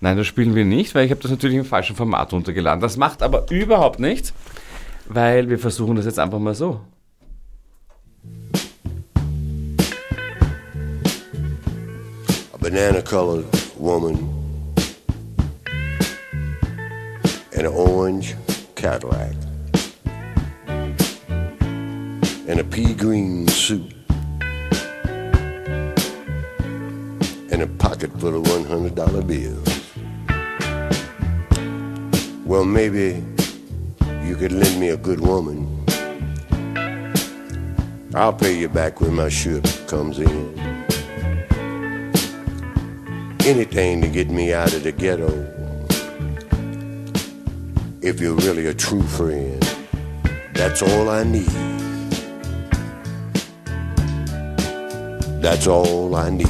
[0.00, 2.80] Nein, das spielen wir nicht, weil ich habe das natürlich im falschen Format runtergeladen.
[2.80, 4.32] Das macht aber überhaupt nichts,
[5.12, 6.80] weil wir versuchen das jetzt einfach mal so.
[12.52, 13.46] a banana colored
[13.76, 14.16] woman
[17.56, 18.36] an orange
[18.76, 19.34] Cadillac
[22.46, 23.92] in a pea green suit
[27.50, 29.80] and a pocket full of $100 bills.
[32.46, 33.22] Well, maybe
[34.30, 35.66] you could lend me a good woman.
[38.14, 40.56] I'll pay you back when my ship comes in
[43.44, 45.32] anything to get me out of the ghetto.
[48.02, 49.60] If you're really a true friend,
[50.54, 51.50] that's all I need.
[55.42, 56.46] That's all I need.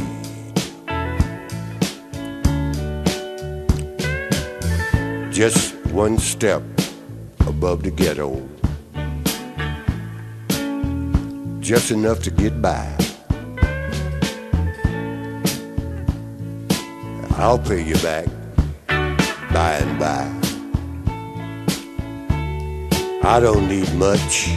[5.33, 6.63] Just one step
[7.61, 8.41] above the ghetto.
[11.61, 12.87] Just enough to get by.
[17.37, 18.25] I'll pay you back
[19.53, 20.25] by and by.
[23.29, 24.49] I don't need much.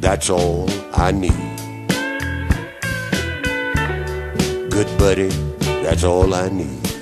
[0.00, 1.44] That's all I need.
[4.70, 5.28] Good buddy,
[5.84, 6.93] that's all I need.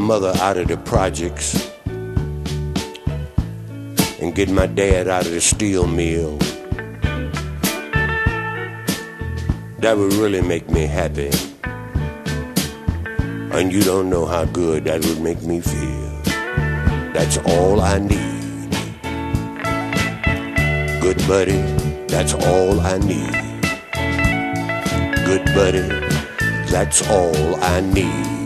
[0.00, 1.70] Mother out of the projects
[4.20, 6.38] and get my dad out of the steel mill,
[9.78, 11.30] that would really make me happy.
[13.52, 16.10] And you don't know how good that would make me feel.
[17.12, 18.70] That's all I need.
[21.00, 21.60] Good buddy,
[22.06, 23.36] that's all I need.
[25.26, 25.88] Good buddy,
[26.70, 28.39] that's all I need.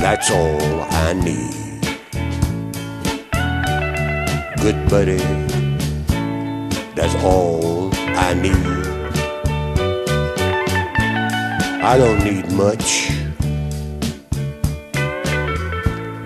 [0.00, 1.52] That's all I need.
[4.62, 5.18] Good buddy,
[6.94, 8.66] that's all I need.
[11.82, 13.10] I don't need much,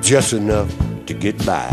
[0.00, 0.72] just enough
[1.06, 1.68] to get by.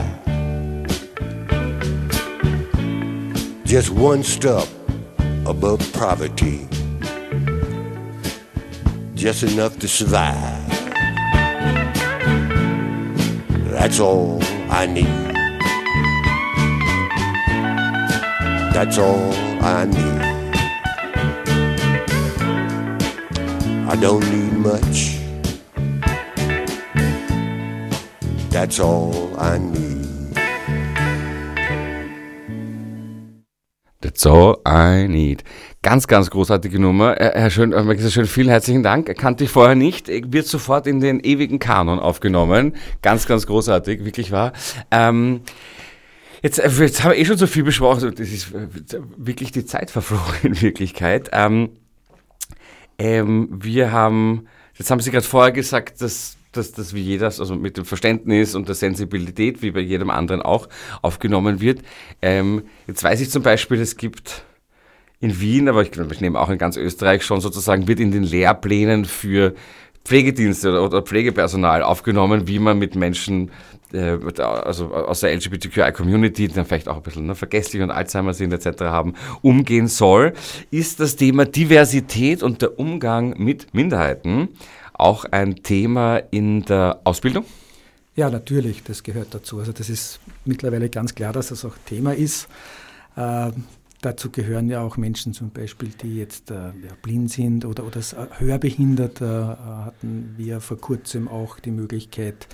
[3.64, 4.68] Just one step
[5.46, 6.68] above poverty,
[9.16, 10.67] just enough to survive.
[13.88, 15.06] That's all I need.
[18.74, 20.22] That's all I need.
[23.88, 25.16] I don't need much.
[28.50, 30.36] That's all I need.
[34.02, 35.44] That's all I need.
[35.84, 37.20] Ganz, ganz großartige Nummer.
[37.20, 39.16] Äh, Herr Schön, Herr Schön, vielen herzlichen Dank.
[39.18, 40.08] Kannte ich vorher nicht.
[40.08, 42.76] Wird sofort in den ewigen Kanon aufgenommen.
[43.02, 44.54] Ganz, ganz großartig, wirklich wahr.
[44.92, 45.42] Ähm,
[46.42, 48.14] Jetzt, äh, jetzt haben wir eh schon so viel besprochen.
[48.16, 48.68] Das ist äh,
[49.18, 51.30] wirklich die Zeit verflogen in Wirklichkeit.
[51.34, 51.70] Ähm,
[53.00, 57.56] ähm, wir haben, jetzt haben Sie gerade vorher gesagt, dass, dass, dass wie jeder, also
[57.56, 60.68] mit dem Verständnis und der Sensibilität, wie bei jedem anderen auch,
[61.02, 61.82] aufgenommen wird.
[62.22, 64.44] Ähm, jetzt weiß ich zum Beispiel, es gibt
[65.20, 68.24] in Wien, aber ich, ich nehme auch in ganz Österreich schon sozusagen, wird in den
[68.24, 69.56] Lehrplänen für
[70.06, 73.52] Pflegedienste oder, Pflegepersonal aufgenommen, wie man mit Menschen
[73.92, 78.34] äh, also aus der LGBTQI-Community, die dann vielleicht auch ein bisschen ne, vergesslich und Alzheimer
[78.34, 78.84] sind etc.
[78.84, 80.34] haben, umgehen soll,
[80.72, 84.50] ist das Thema Diversität und der Umgang mit Minderheiten
[84.94, 87.46] auch ein Thema in der Ausbildung?
[88.16, 89.60] Ja, natürlich, das gehört dazu.
[89.60, 92.48] Also das ist mittlerweile ganz klar, dass das auch Thema ist.
[93.16, 93.52] Äh,
[94.02, 98.02] dazu gehören ja auch Menschen zum Beispiel, die jetzt äh, blind sind oder, oder
[98.38, 99.22] hörbehindert.
[99.22, 102.48] Äh, hatten wir vor kurzem auch die Möglichkeit,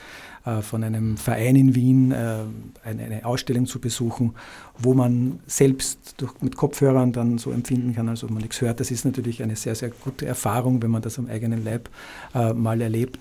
[0.45, 2.39] äh, von einem Verein in Wien äh,
[2.83, 4.35] eine, Ausstellung zu besuchen,
[4.77, 8.79] wo man selbst durch, mit Kopfhörern dann so empfinden kann, als ob man nichts hört.
[8.79, 11.89] Das ist natürlich eine sehr, sehr gute Erfahrung, wenn man das am eigenen Leib
[12.33, 13.19] äh, mal erlebt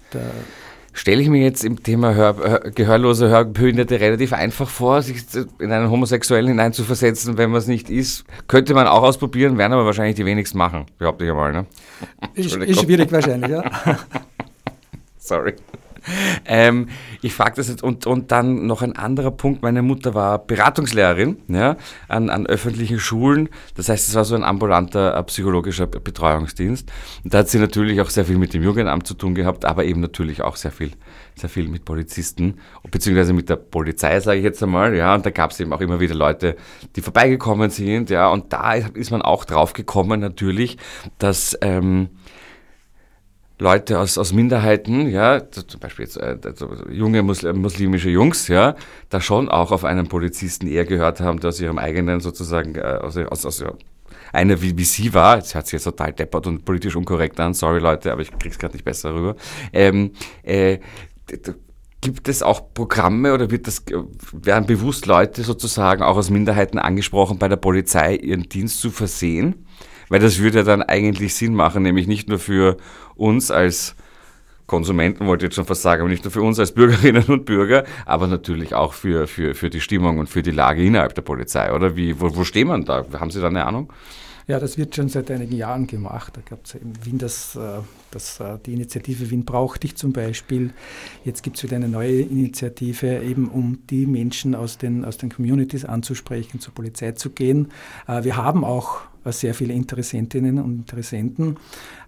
[0.92, 5.22] stelle ich mir jetzt im Thema Hör, gehörlose Hörbehinderte relativ einfach vor, sich
[5.58, 8.24] in einen Homosexuellen hineinzuversetzen, wenn man es nicht ist.
[8.48, 11.52] Könnte man auch ausprobieren, werden aber wahrscheinlich die wenigsten machen, behaupte ich einmal.
[11.52, 11.66] Ne?
[12.34, 13.64] Ist, ist schwierig wahrscheinlich, ja.
[15.18, 15.54] Sorry.
[16.44, 16.88] ähm,
[17.20, 19.62] ich frage das jetzt und, und dann noch ein anderer Punkt.
[19.62, 21.76] Meine Mutter war Beratungslehrerin ja,
[22.08, 23.48] an, an öffentlichen Schulen.
[23.76, 26.90] Das heißt, es war so ein ambulanter äh, psychologischer Betreuungsdienst.
[27.24, 29.84] Und da hat sie natürlich auch sehr viel mit dem Jugendamt zu tun gehabt, aber
[29.84, 30.92] eben natürlich auch sehr viel,
[31.34, 32.58] sehr viel mit Polizisten,
[32.90, 34.94] beziehungsweise mit der Polizei, sage ich jetzt einmal.
[34.94, 36.56] Ja, und da gab es eben auch immer wieder Leute,
[36.96, 38.10] die vorbeigekommen sind.
[38.10, 40.78] Ja, und da ist man auch drauf gekommen, natürlich,
[41.18, 42.08] dass ähm,
[43.62, 46.36] Leute aus, aus Minderheiten, ja, zum Beispiel jetzt, äh,
[46.90, 48.74] junge muslimische Jungs, ja,
[49.08, 52.80] da schon auch auf einen Polizisten eher gehört haben, der aus ihrem eigenen sozusagen, äh,
[52.80, 53.64] aus, aus, aus
[54.32, 57.54] einer wie, wie sie war, jetzt hört sich jetzt total deppert und politisch unkorrekt an,
[57.54, 59.36] sorry Leute, aber ich krieg's gerade nicht besser rüber,
[59.72, 60.78] ähm, äh,
[62.02, 63.84] Gibt es auch Programme oder wird das,
[64.32, 69.66] werden bewusst Leute sozusagen auch aus Minderheiten angesprochen, bei der Polizei ihren Dienst zu versehen?
[70.12, 72.76] Weil das würde dann eigentlich Sinn machen, nämlich nicht nur für
[73.14, 73.96] uns als
[74.66, 77.46] Konsumenten, wollte ich jetzt schon fast sagen, aber nicht nur für uns als Bürgerinnen und
[77.46, 81.22] Bürger, aber natürlich auch für, für, für die Stimmung und für die Lage innerhalb der
[81.22, 81.96] Polizei, oder?
[81.96, 83.06] Wie, wo, wo steht man da?
[83.18, 83.90] Haben Sie da eine Ahnung?
[84.46, 86.36] Ja, das wird schon seit einigen Jahren gemacht.
[86.36, 87.78] Da gab es in Wien das, äh,
[88.10, 90.74] das, äh, die Initiative Wien braucht dich zum Beispiel.
[91.24, 95.30] Jetzt gibt es wieder eine neue Initiative, eben um die Menschen aus den, aus den
[95.30, 97.72] Communities anzusprechen, zur Polizei zu gehen.
[98.06, 101.56] Äh, wir haben auch sehr viele Interessentinnen und Interessenten.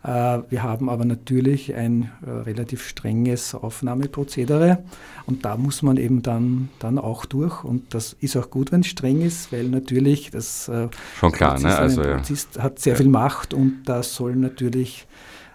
[0.03, 4.83] Äh, wir haben aber natürlich ein äh, relativ strenges Aufnahmeprozedere
[5.27, 8.81] und da muss man eben dann, dann auch durch und das ist auch gut, wenn
[8.81, 11.77] es streng ist, weil natürlich das äh, Schon klar, ne?
[11.77, 12.21] also, ja.
[12.59, 15.07] hat sehr viel Macht und das soll natürlich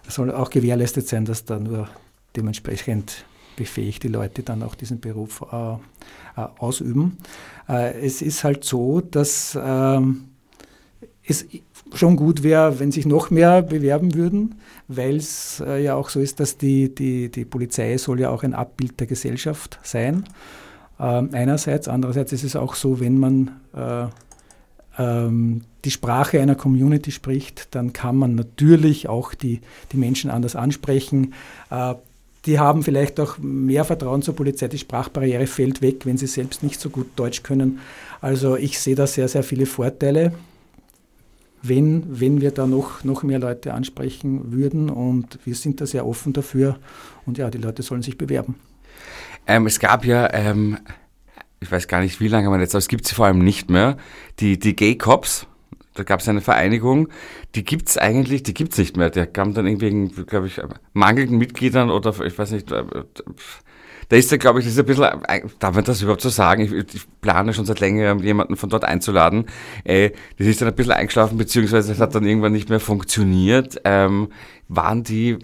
[0.08, 1.88] soll auch gewährleistet sein, dass da nur
[2.36, 5.78] dementsprechend befähigt die Leute dann auch diesen Beruf äh, äh,
[6.58, 7.18] ausüben.
[7.68, 10.29] Äh, es ist halt so, dass ähm,
[11.30, 11.46] es
[11.94, 14.56] schon gut wäre, wenn sich noch mehr bewerben würden,
[14.88, 18.44] weil es äh, ja auch so ist, dass die, die, die Polizei soll ja auch
[18.44, 20.26] ein Abbild der Gesellschaft sein.
[21.00, 24.08] Ähm, einerseits, andererseits ist es auch so, wenn man äh,
[25.02, 29.62] ähm, die Sprache einer Community spricht, dann kann man natürlich auch die,
[29.92, 31.34] die Menschen anders ansprechen.
[31.70, 31.96] Äh,
[32.46, 34.68] die haben vielleicht auch mehr Vertrauen zur Polizei.
[34.68, 37.80] Die Sprachbarriere fällt weg, wenn sie selbst nicht so gut Deutsch können.
[38.22, 40.34] Also ich sehe da sehr, sehr viele Vorteile
[41.62, 44.90] wenn, wenn wir da noch, noch mehr Leute ansprechen würden.
[44.90, 46.78] Und wir sind da sehr offen dafür.
[47.26, 48.56] Und ja, die Leute sollen sich bewerben.
[49.48, 50.78] Ähm, es gab ja, ähm,
[51.60, 53.70] ich weiß gar nicht, wie lange man jetzt, aber es gibt sie vor allem nicht
[53.70, 53.98] mehr,
[54.40, 55.48] die, die Gay Cops.
[55.96, 57.10] da gab es eine Vereinigung,
[57.56, 59.10] die gibt es eigentlich, die gibt es nicht mehr.
[59.10, 60.62] Der kam dann irgendwie, glaube ich,
[60.94, 62.84] mangelnden Mitgliedern oder ich weiß nicht, äh,
[64.10, 66.30] da ist er, glaube ich, das ist ein bisschen, äh, darf man das überhaupt so
[66.30, 66.64] sagen?
[66.64, 69.46] Ich, ich plane schon seit längerem, jemanden von dort einzuladen.
[69.84, 73.80] Äh, das ist dann ein bisschen eingeschlafen, beziehungsweise es hat dann irgendwann nicht mehr funktioniert.
[73.86, 74.30] Ähm,
[74.68, 75.38] waren die,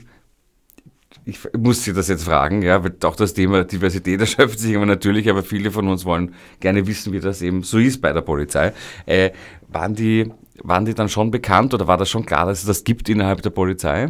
[1.25, 4.87] ich muss Sie das jetzt fragen, ja, weil auch das Thema Diversität erschöpft sich immer
[4.87, 8.21] natürlich, aber viele von uns wollen gerne wissen, wie das eben so ist bei der
[8.21, 8.73] Polizei.
[9.05, 9.29] Äh,
[9.67, 10.31] waren, die,
[10.63, 13.43] waren die dann schon bekannt oder war das schon klar, dass es das gibt innerhalb
[13.43, 14.09] der Polizei?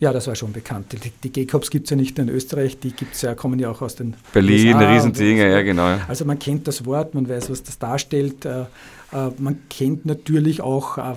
[0.00, 0.92] Ja, das war schon bekannt.
[0.92, 3.70] Die, die G-Cops gibt es ja nicht nur in Österreich, die gibt's ja, kommen ja
[3.70, 5.98] auch aus den Berlin, Riesendinge, ja genau.
[6.08, 8.46] Also man kennt das Wort, man weiß, was das darstellt.
[8.46, 11.14] Äh, äh, man kennt natürlich auch äh,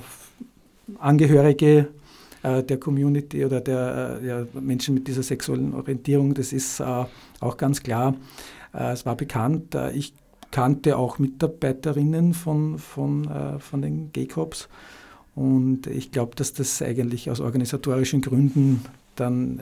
[0.99, 1.87] Angehörige
[2.43, 6.33] der Community oder der ja, Menschen mit dieser sexuellen Orientierung.
[6.33, 8.15] Das ist auch ganz klar.
[8.73, 9.77] Es war bekannt.
[9.93, 10.13] Ich
[10.51, 14.67] kannte auch Mitarbeiterinnen von, von, von den G-Cops.
[15.35, 19.61] Und ich glaube, dass das eigentlich aus organisatorischen Gründen dann äh,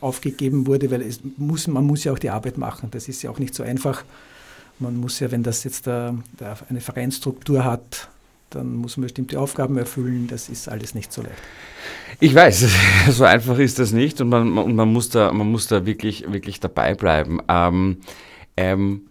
[0.00, 2.90] aufgegeben wurde, weil es muss, man muss ja auch die Arbeit machen.
[2.90, 4.04] Das ist ja auch nicht so einfach.
[4.78, 8.08] Man muss ja, wenn das jetzt äh, da eine Vereinsstruktur hat,
[8.50, 10.26] dann muss man bestimmte Aufgaben erfüllen.
[10.28, 11.34] Das ist alles nicht so leicht.
[12.20, 12.68] Ich weiß,
[13.10, 16.30] so einfach ist das nicht und man, man, man, muss, da, man muss da wirklich,
[16.30, 17.40] wirklich dabei bleiben.
[17.48, 17.98] Ähm,
[18.56, 19.02] ähm,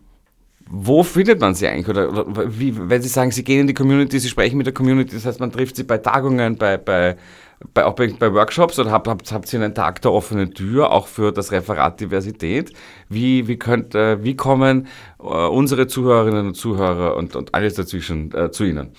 [0.74, 1.90] wo findet man sie eigentlich?
[1.90, 4.74] Oder, oder wie, wenn Sie sagen, Sie gehen in die Community, Sie sprechen mit der
[4.74, 7.18] Community, das heißt, man trifft sie bei Tagungen, bei, bei,
[7.74, 10.92] bei, auch bei, bei Workshops oder habt, habt, habt Sie einen Tag der offenen Tür,
[10.92, 12.72] auch für das Referat Diversität?
[13.10, 14.88] Wie, wie, könnt, äh, wie kommen
[15.20, 18.92] äh, unsere Zuhörerinnen und Zuhörer und, und alles dazwischen äh, zu Ihnen?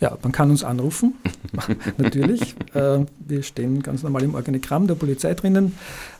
[0.00, 1.14] Ja, man kann uns anrufen,
[1.98, 2.56] natürlich.
[2.72, 5.74] Äh, wir stehen ganz normal im Organigramm der Polizei drinnen.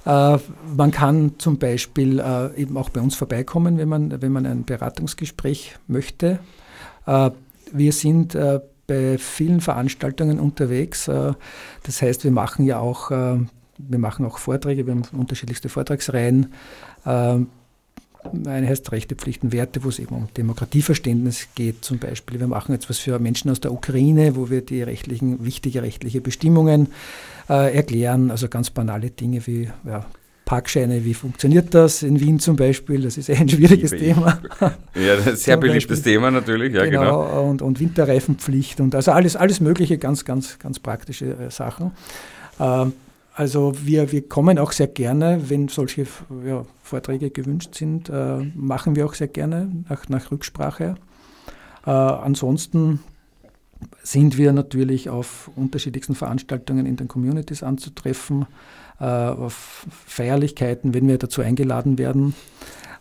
[0.05, 0.37] Äh,
[0.77, 4.65] man kann zum Beispiel äh, eben auch bei uns vorbeikommen, wenn man, wenn man ein
[4.65, 6.41] Beratungsgespräch möchte.
[7.07, 7.31] Äh,
[7.73, 11.09] wir sind äh, bei vielen Veranstaltungen unterwegs.
[11.09, 11.33] Äh,
[11.85, 16.53] das heißt, wir machen ja auch, wir machen auch Vorträge, wir haben unterschiedlichste Vortragsreihen.
[18.47, 22.39] Eine heißt Rechte, Pflichten, Werte, wo es eben um Demokratieverständnis geht zum Beispiel.
[22.39, 26.21] Wir machen jetzt was für Menschen aus der Ukraine, wo wir die rechtlichen, wichtige rechtliche
[26.21, 26.89] Bestimmungen
[27.49, 30.07] äh, erklären, also ganz banale Dinge wie ja,
[30.45, 34.15] Parkscheine, wie funktioniert das in Wien zum Beispiel, das ist eh ein schwieriges Liebe ich.
[34.15, 34.41] Thema.
[34.95, 36.03] Ja, das ist sehr beliebtes.
[36.03, 37.49] Thema natürlich, ja genau.
[37.49, 41.93] Und, und Winterreifenpflicht und also alles, alles mögliche, ganz, ganz, ganz praktische äh, Sachen.
[42.59, 42.93] Ähm,
[43.35, 46.07] also wir, wir kommen auch sehr gerne, wenn solche
[46.45, 50.97] ja, Vorträge gewünscht sind, äh, machen wir auch sehr gerne nach, nach Rücksprache.
[51.87, 53.01] Äh, ansonsten
[54.03, 58.47] sind wir natürlich auf unterschiedlichsten Veranstaltungen in den Communities anzutreffen,
[58.99, 62.35] äh, auf Feierlichkeiten, wenn wir dazu eingeladen werden,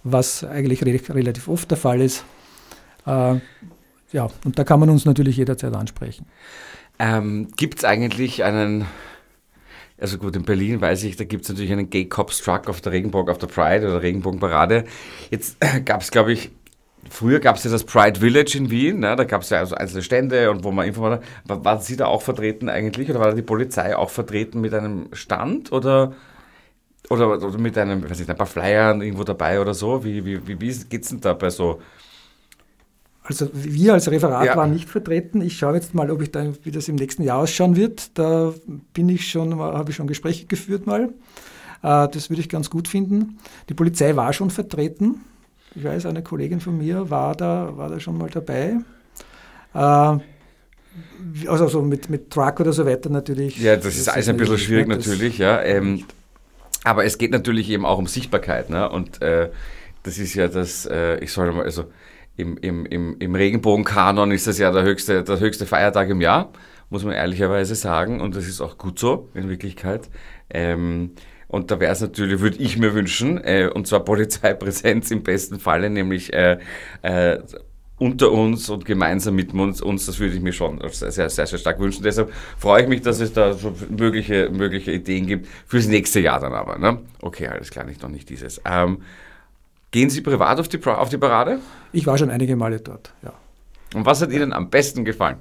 [0.04, 2.24] was eigentlich re relativ oft der Fall ist.
[3.06, 3.36] Äh,
[4.12, 6.26] ja, und da kann man uns natürlich jederzeit ansprechen.
[6.98, 8.86] Ähm, gibt es eigentlich einen,
[10.00, 12.82] also gut, in Berlin weiß ich, da gibt es natürlich einen Gay Cops Truck auf
[12.82, 14.86] der Regenbogen, auf der Pride oder Regenbogenparade.
[15.30, 16.52] Jetzt gab es, glaube ich,
[17.10, 19.16] früher gab es ja das Pride Village in Wien, ne?
[19.16, 22.08] da gab es ja also einzelne Stände und wo man Informationen, war, waren Sie da
[22.08, 26.14] auch vertreten eigentlich oder war da die Polizei auch vertreten mit einem Stand oder,
[27.10, 30.04] oder, oder mit einem, weiß nicht, ein paar Flyern irgendwo dabei oder so?
[30.04, 31.82] Wie, wie, wie, wie geht es denn da bei so
[33.30, 34.56] Also wir als Referat Ja.
[34.58, 35.42] waren nicht vertreten.
[35.42, 38.18] Ich schaue jetzt mal, ob ich da, wie das im nächsten Jahr ausschauen wird.
[38.18, 38.54] Da
[38.94, 41.04] bin ich schon, habe ich schon Gespräche geführt mal.
[41.84, 43.38] Äh, Das würde ich ganz gut finden.
[43.70, 45.22] Die Polizei war schon vertreten.
[45.76, 48.78] Ich weiß, eine Kollegin von mir war da, war da schon mal dabei.
[49.76, 50.18] Äh,
[51.48, 53.58] Also so mit, mit Truck oder so weiter natürlich.
[53.60, 54.88] Ja, das ist alles ein bisschen schwierig?
[54.89, 55.62] Das- natürlich, ja.
[55.62, 56.04] Ähm,
[56.84, 58.89] aber es geht natürlich eben auch um Sichtbarkeit, ne?
[58.89, 59.50] Und äh,
[60.04, 61.86] das ist ja das, äh, ich soll mal, also
[62.39, 66.52] im, im, im, im Regenbogenkanon ist das ja der höchste, der höchste Feiertag im Jahr,
[66.89, 68.21] muss man ehrlicherweise sagen.
[68.21, 70.10] Und das ist auch gut so in Wirklichkeit.
[70.49, 71.12] Ähm,
[71.47, 75.60] und da wäre es natürlich, würde ich mir wünschen, äh, und zwar Polizeipräsenz im besten
[75.60, 76.60] Falle, nämlich äh,
[77.02, 77.39] äh,
[77.97, 81.58] unter uns und gemeinsam mit uns, uns, das würde ich mir schon sehr, sehr, sehr,
[81.58, 82.04] stark wünschen.
[82.04, 86.39] Deshalb freue ich mich, dass es da so mögliche, mögliche Ideen gibt fürs nächste Jahr
[86.39, 86.78] dann aber.
[86.78, 86.99] Ne?
[87.21, 88.62] Okay, alles klar, nicht noch nicht dieses.
[88.63, 88.99] Ähm,
[89.91, 91.60] gehen Sie privat auf die, auf die Parade?
[91.91, 93.34] Ich war schon einige Male dort, ja.
[93.95, 95.38] Und was hat Ihnen am besten gefallen?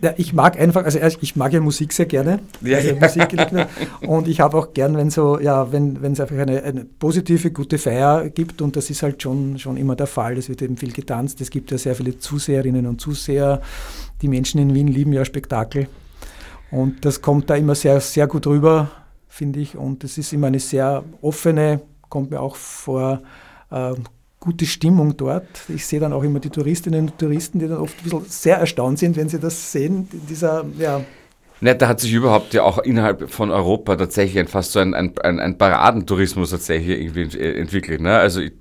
[0.00, 2.40] Ja, ich mag einfach, also erst- ich mag ja Musik sehr gerne.
[2.60, 3.68] Ja, also ja.
[4.06, 7.78] Und ich habe auch gern, wenn so, ja, wenn es einfach eine, eine positive, gute
[7.78, 10.36] Feier gibt und das ist halt schon, schon immer der Fall.
[10.36, 11.40] Es wird eben viel getanzt.
[11.40, 13.62] Es gibt ja sehr viele Zuseherinnen und Zuseher.
[14.20, 15.86] Die Menschen in Wien lieben ja Spektakel.
[16.70, 18.90] Und das kommt da immer sehr, sehr gut rüber,
[19.28, 19.76] finde ich.
[19.76, 23.22] Und es ist immer eine sehr offene, kommt mir auch vor,
[23.74, 23.94] äh,
[24.40, 25.46] gute Stimmung dort.
[25.68, 28.58] Ich sehe dann auch immer die Touristinnen und Touristen, die dann oft ein bisschen sehr
[28.58, 31.00] erstaunt sind, wenn sie das sehen, dieser, ja,
[31.60, 35.14] Ne, da hat sich überhaupt ja auch innerhalb von Europa tatsächlich fast so ein, ein,
[35.22, 38.02] ein, Paradentourismus tatsächlich irgendwie äh, entwickelt.
[38.02, 38.18] Ne?
[38.18, 38.52] Also ich,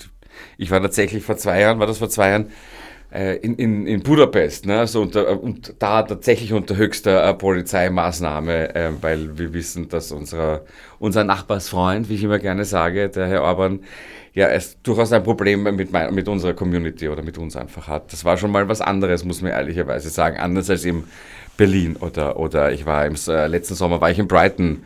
[0.57, 2.51] ich war tatsächlich vor zwei Jahren, war das vor zwei Jahren,
[3.11, 4.87] äh, in, in, in Budapest, ne?
[4.87, 10.61] so unter, und da tatsächlich unter höchster äh, Polizeimaßnahme, äh, weil wir wissen, dass unser,
[10.97, 13.81] unser Nachbarsfreund, wie ich immer gerne sage, der Herr Orban,
[14.33, 18.11] ja, es durchaus ein Problem mit, mein, mit unserer Community oder mit uns einfach hat.
[18.11, 21.07] Das war schon mal was anderes, muss man ehrlicherweise sagen, anders als eben
[21.55, 24.83] Berlin oder, oder ich war im äh, letzten Sommer war ich in Brighton,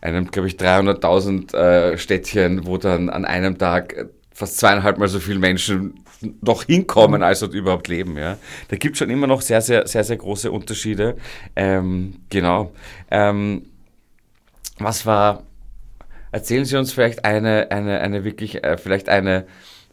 [0.00, 5.08] einem, glaube ich, 300.000 äh, Städtchen, wo dann an einem Tag äh, fast zweieinhalb Mal
[5.08, 6.04] so viele Menschen
[6.42, 8.16] noch hinkommen, als dort überhaupt leben.
[8.16, 8.38] Ja.
[8.68, 11.16] Da gibt es schon immer noch sehr, sehr, sehr, sehr große Unterschiede.
[11.56, 12.72] Ähm, genau.
[13.10, 13.62] Ähm,
[14.78, 15.44] was war,
[16.32, 19.46] erzählen Sie uns vielleicht eine, eine, eine wirklich, äh, vielleicht eine,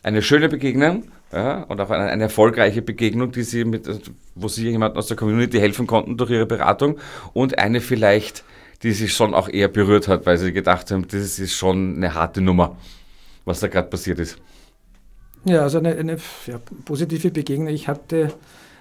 [0.03, 3.87] eine schöne Begegnung ja, und auch eine, eine erfolgreiche Begegnung, die Sie mit,
[4.35, 6.97] wo Sie jemandem aus der Community helfen konnten durch Ihre Beratung
[7.33, 8.43] und eine vielleicht,
[8.83, 12.13] die Sie schon auch eher berührt hat, weil Sie gedacht haben, das ist schon eine
[12.13, 12.77] harte Nummer,
[13.45, 14.37] was da gerade passiert ist.
[15.45, 16.17] Ja, also eine, eine
[16.47, 17.67] ja, positive Begegnung.
[17.67, 18.33] Ich hatte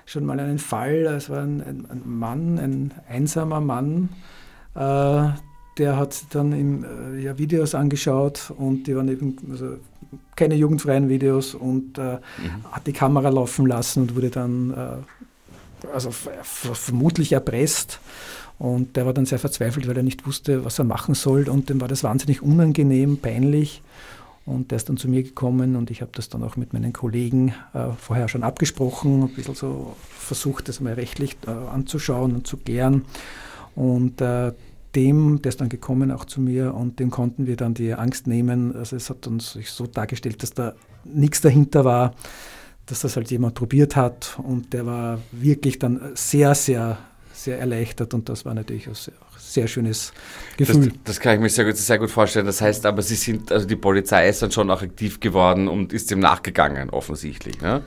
[0.06, 4.10] schon mal einen Fall, es war ein, ein, Mann, ein einsamer Mann,
[4.74, 5.28] äh,
[5.78, 9.78] der hat dann im, äh, ja, Videos angeschaut und die waren eben also
[10.36, 12.18] keine jugendfreien Videos und äh,
[12.70, 18.00] hat die Kamera laufen lassen und wurde dann äh, also vermutlich erpresst.
[18.58, 21.48] Und der war dann sehr verzweifelt, weil er nicht wusste, was er machen soll.
[21.48, 23.82] Und dem war das wahnsinnig unangenehm, peinlich.
[24.46, 26.92] Und der ist dann zu mir gekommen und ich habe das dann auch mit meinen
[26.92, 32.46] Kollegen äh, vorher schon abgesprochen, ein bisschen so versucht, das mal rechtlich äh, anzuschauen und
[32.46, 33.06] zu klären.
[33.74, 34.52] Und äh,
[34.94, 38.26] dem, der ist dann gekommen auch zu mir und dem konnten wir dann die Angst
[38.26, 38.74] nehmen.
[38.74, 40.74] Also es hat uns sich so dargestellt, dass da
[41.04, 42.14] nichts dahinter war,
[42.86, 46.98] dass das halt jemand probiert hat und der war wirklich dann sehr, sehr,
[47.32, 50.12] sehr erleichtert und das war natürlich auch sehr, sehr schönes
[50.58, 50.92] Das, Gefühl.
[51.04, 52.46] das kann ich mir sehr gut, sehr gut vorstellen.
[52.46, 55.92] Das heißt aber, Sie sind, also die Polizei ist dann schon auch aktiv geworden und
[55.92, 57.60] ist dem nachgegangen, offensichtlich.
[57.60, 57.82] Ne?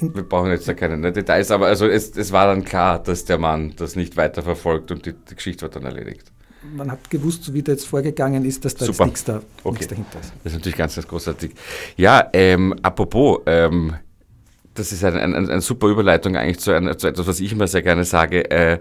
[0.00, 3.24] Wir brauchen jetzt da keine ne, Details, aber also es, es war dann klar, dass
[3.24, 6.30] der Mann das nicht weiter verfolgt und die, die Geschichte wird dann erledigt.
[6.74, 9.06] Man hat gewusst, wie der jetzt vorgegangen ist, dass da jetzt Super.
[9.06, 9.70] nichts, da, Okay.
[9.70, 10.32] nichts dahinter ist.
[10.44, 11.52] Das ist natürlich ganz, ganz großartig.
[11.96, 13.94] Ja, ähm, apropos, ähm,
[14.74, 17.66] das ist eine, eine, eine super Überleitung eigentlich zu, einer, zu etwas, was ich immer
[17.66, 18.50] sehr gerne sage.
[18.50, 18.78] Äh,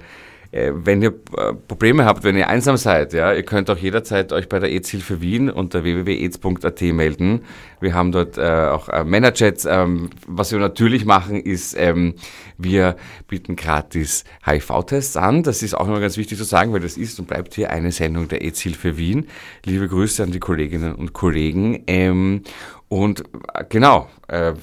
[0.74, 4.50] wenn ihr äh, Probleme habt, wenn ihr einsam seid, ja, ihr könnt auch jederzeit euch
[4.50, 7.42] bei der AIDS-Hilfe Wien unter www.aids.at melden.
[7.80, 9.66] Wir haben dort äh, auch äh, Männerchats.
[9.66, 12.16] Ähm, was wir natürlich machen, ist, ähm,
[12.58, 12.96] wir
[13.28, 15.44] bieten gratis HIV-Tests an.
[15.44, 17.92] Das ist auch immer ganz wichtig zu sagen, weil das ist und bleibt hier eine
[17.92, 19.28] Sendung der AIDS-Hilfe Wien.
[19.66, 21.84] Liebe Grüße an die Kolleginnen und Kollegen.
[21.88, 22.42] Ähm,
[22.90, 24.54] und äh, genau, äh,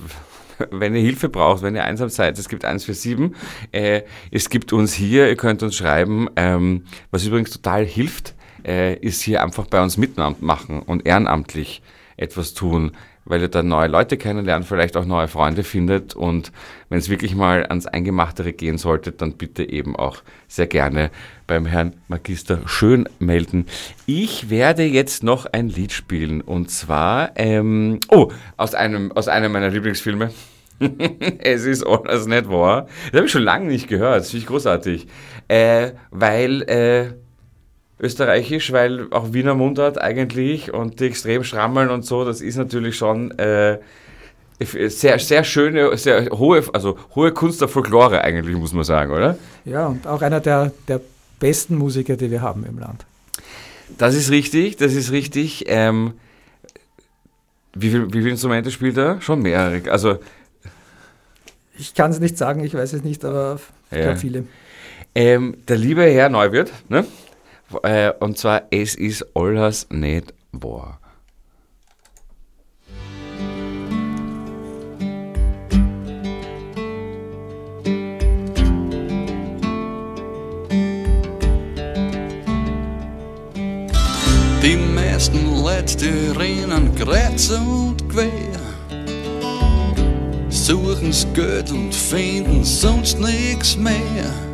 [0.71, 3.31] wenn ihr Hilfe braucht, wenn ihr einsam seid, es gibt 147.
[3.73, 6.29] Äh, es gibt uns hier, ihr könnt uns schreiben.
[6.37, 8.35] Ähm, was übrigens total hilft,
[8.67, 11.83] äh, ist hier einfach bei uns mitmachen und ehrenamtlich
[12.17, 12.93] etwas tun,
[13.25, 16.53] weil ihr dann neue Leute kennenlernt, vielleicht auch neue Freunde findet und
[16.89, 20.19] wenn es wirklich mal ans Eingemachtere gehen sollte, dann bitte eben auch
[20.49, 21.11] sehr gerne
[21.47, 23.67] beim Herrn Magister Schön melden.
[24.07, 29.53] Ich werde jetzt noch ein Lied spielen und zwar, ähm, oh, aus einem, aus einem
[29.53, 30.31] meiner Lieblingsfilme.
[31.39, 32.89] es ist All Not War.
[33.07, 34.21] Das habe ich schon lange nicht gehört.
[34.21, 35.07] Das finde ich großartig.
[35.49, 37.24] Äh, weil äh,
[38.01, 42.97] österreichisch, weil auch Wiener Mundart eigentlich und die extrem schrammeln und so, das ist natürlich
[42.97, 43.79] schon äh,
[44.61, 49.37] sehr, sehr schöne, sehr hohe, also hohe Kunst der Folklore eigentlich, muss man sagen, oder?
[49.65, 51.01] Ja, und auch einer der, der
[51.41, 53.05] besten Musiker, die wir haben im Land.
[53.99, 55.65] Das ist richtig, das ist richtig.
[55.69, 56.15] Ähm,
[57.75, 59.21] wie, viel, wie viele Instrumente spielt er?
[59.21, 59.91] Schon mehrere.
[59.91, 60.19] Also,
[61.77, 63.59] Ich kann es nicht sagen, ich weiß es nicht, aber
[63.91, 64.05] ich Ja.
[64.05, 64.45] glaube viele.
[65.15, 67.05] ähm, der liebe Herr Neuwirth, ne?
[67.83, 71.01] Äh, und zwar, es ist alles nicht wahr.
[84.63, 88.31] Die meisten Leute, rennen kreuz und quer,
[90.49, 94.54] suchen's Geld und finden sonst nix mehr.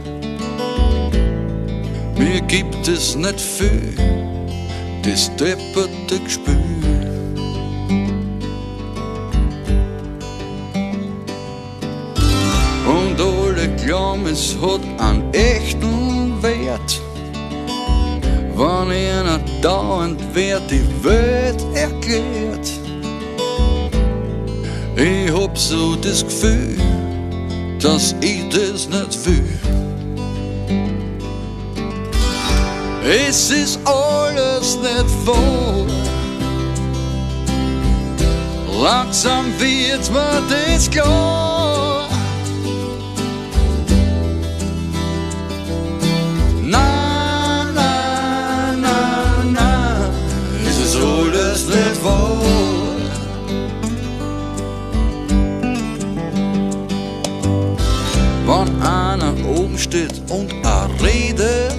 [2.20, 3.94] Mir gibt es nicht viel,
[5.02, 6.54] das depperte Gespür.
[12.86, 17.00] Und alle glauben, es hat einen echten Wert.
[18.54, 22.70] Wann einer dauernd wer die Welt erklärt.
[24.94, 26.76] Ich hab so das Gefühl,
[27.80, 29.89] dass ich das nicht will.
[33.03, 35.86] Es ist alles nicht voll.
[38.82, 42.09] Langsam wird mir das klar.
[46.62, 50.11] Na, na, na, na,
[50.68, 52.36] es ist alles nicht wahr.
[58.46, 61.69] Wenn einer oben steht und a Rede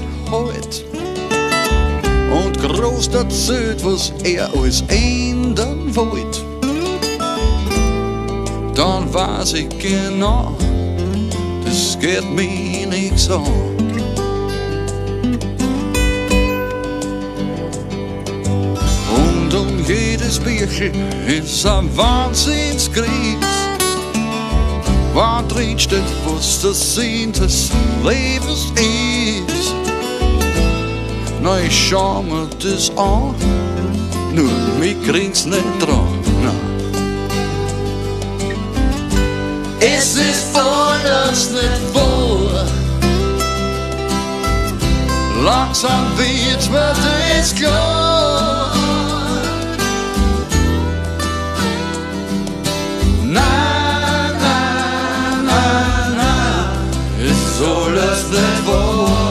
[3.02, 6.46] groß erzählt, was er alles ändern wollt,
[8.76, 10.56] dann weiß ich genau,
[11.66, 13.46] das geht mir nix an.
[19.16, 20.94] Und um jedes Bierchen
[21.28, 23.08] ist ein Wahnsinnskreis.
[25.14, 27.70] Wann drin steht, was der Sinn des
[28.04, 29.81] Lebens ist.
[31.42, 33.34] nas chamades A
[34.34, 34.44] no
[34.80, 36.20] migreringsnetron.
[39.80, 42.64] Is dit voor ons net voor.
[45.44, 48.76] Langzaam weet wat het klaar.
[53.22, 53.42] Na,
[54.42, 54.62] na,
[55.42, 56.72] na, na,
[57.18, 59.31] is alles net voor.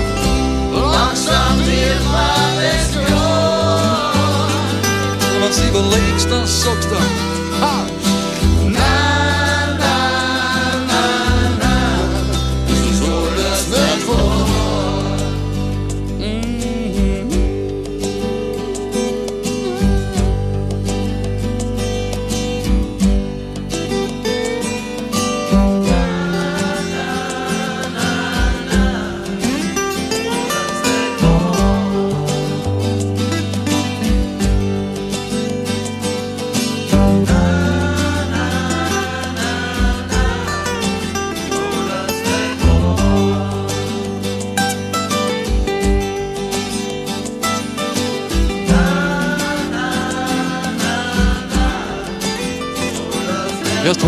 [5.33, 7.01] Iemand die wel leeg staat, sok dan.
[7.59, 7.90] Ha!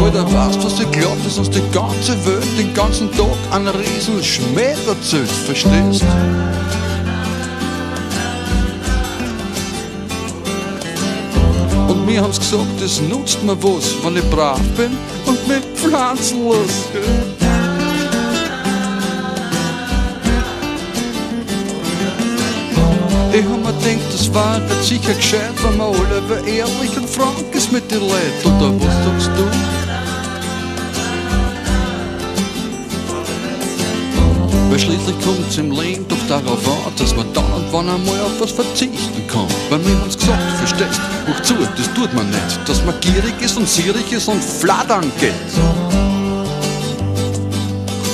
[0.02, 4.24] Heute weißt, was du glaubst, dass uns die ganze Welt den ganzen Tag einen riesen
[4.24, 6.04] Schmäh erzählt, verstehst?
[11.88, 14.92] Und mir haben's gesagt, es nutzt mir was, wenn ich brav bin
[15.26, 16.88] und mich pflanzen lass.
[23.34, 27.46] Ich hab mir gedacht, das war nicht sicher gescheit, wenn man alle ehrlich und frank
[27.52, 28.46] ist mit den Leuten.
[28.46, 29.73] Oder was sagst du?
[34.74, 38.32] Weil schließlich kommt's im Leben doch darauf an, dass man dann und wann einmal auf
[38.40, 39.46] was verzichten kann.
[39.70, 42.58] Weil mir haben's gesagt, verstehst, hoch zu, das tut man nicht.
[42.66, 45.32] Dass man gierig ist und sierig ist und flattern geht.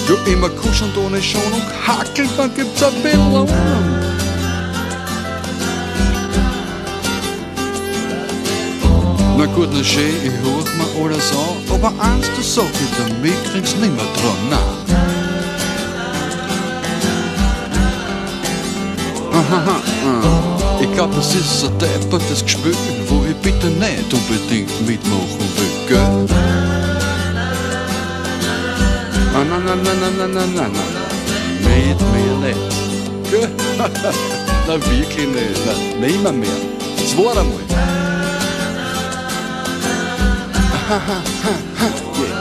[0.10, 3.48] Ja, immer kuschelnd ohne Schonung, hackelt, dann gibt's ein Belohnung.
[9.38, 13.16] Na gut, na schön, ich hoch mir alles an, aber eins, das sag ich dir,
[13.22, 14.99] mich kriegst nimmer dran, nein.
[20.82, 22.74] Ich glaub, das ist ein deppertes Gespür,
[23.08, 26.26] wo ich bitte nicht unbedingt mitmachen will, gell?
[29.36, 30.84] Ah, na, na, na, na, na, na, na, na.
[31.66, 32.74] Mit mir nicht,
[33.30, 33.50] gell?
[34.68, 36.60] na, wirklich nicht, na, nimmer mehr.
[37.06, 37.64] Zwei einmal.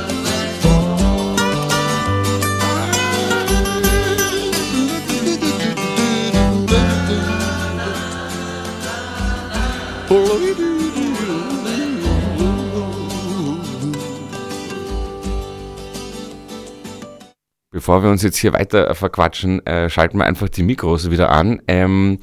[17.70, 21.62] Bevor wir uns jetzt hier weiter verquatschen, äh, schalten wir einfach die Mikros wieder an.
[21.68, 22.18] Ähm,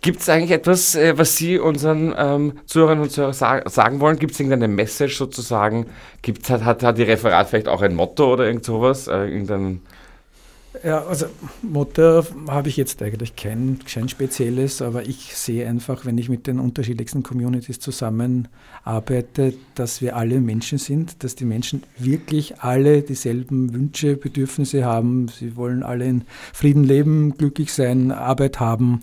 [0.00, 4.18] Gibt es eigentlich etwas, äh, was Sie unseren ähm, Zuhörern und Zuhörern sa sagen wollen?
[4.18, 5.86] Gibt es irgendeine Message sozusagen?
[6.22, 9.08] Gibt's, hat, hat, hat die Referat vielleicht auch ein Motto oder irgend sowas?
[9.08, 9.82] Äh, irgendein
[10.84, 11.26] Ja, also
[11.62, 16.46] Motto habe ich jetzt eigentlich kein, kein spezielles, aber ich sehe einfach, wenn ich mit
[16.46, 23.72] den unterschiedlichsten Communities zusammenarbeite, dass wir alle Menschen sind, dass die Menschen wirklich alle dieselben
[23.72, 25.28] Wünsche, Bedürfnisse haben.
[25.28, 29.02] Sie wollen alle in Frieden leben, glücklich sein, Arbeit haben,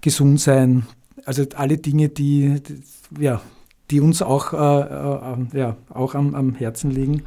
[0.00, 0.86] gesund sein.
[1.24, 3.40] Also alle Dinge, die, die ja,
[3.90, 7.22] die uns auch, äh, äh, ja, auch am, am Herzen liegen.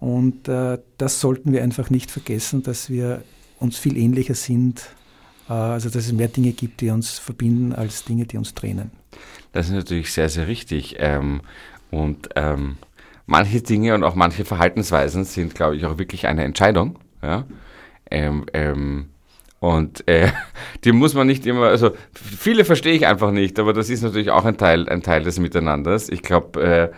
[0.00, 3.22] Und äh, das sollten wir einfach nicht vergessen, dass wir
[3.58, 4.82] uns viel ähnlicher sind.
[5.48, 8.90] Äh, also dass es mehr Dinge gibt, die uns verbinden, als Dinge, die uns trennen.
[9.52, 10.96] Das ist natürlich sehr, sehr richtig.
[10.98, 11.40] Ähm,
[11.90, 12.76] und ähm,
[13.26, 16.98] manche Dinge und auch manche Verhaltensweisen sind, glaube ich, auch wirklich eine Entscheidung.
[17.22, 17.44] Ja?
[18.10, 19.08] Ähm, ähm
[19.60, 20.28] und äh,
[20.84, 24.30] die muss man nicht immer, also viele verstehe ich einfach nicht, aber das ist natürlich
[24.30, 26.08] auch ein Teil, ein Teil des Miteinanders.
[26.08, 26.90] Ich glaube, äh,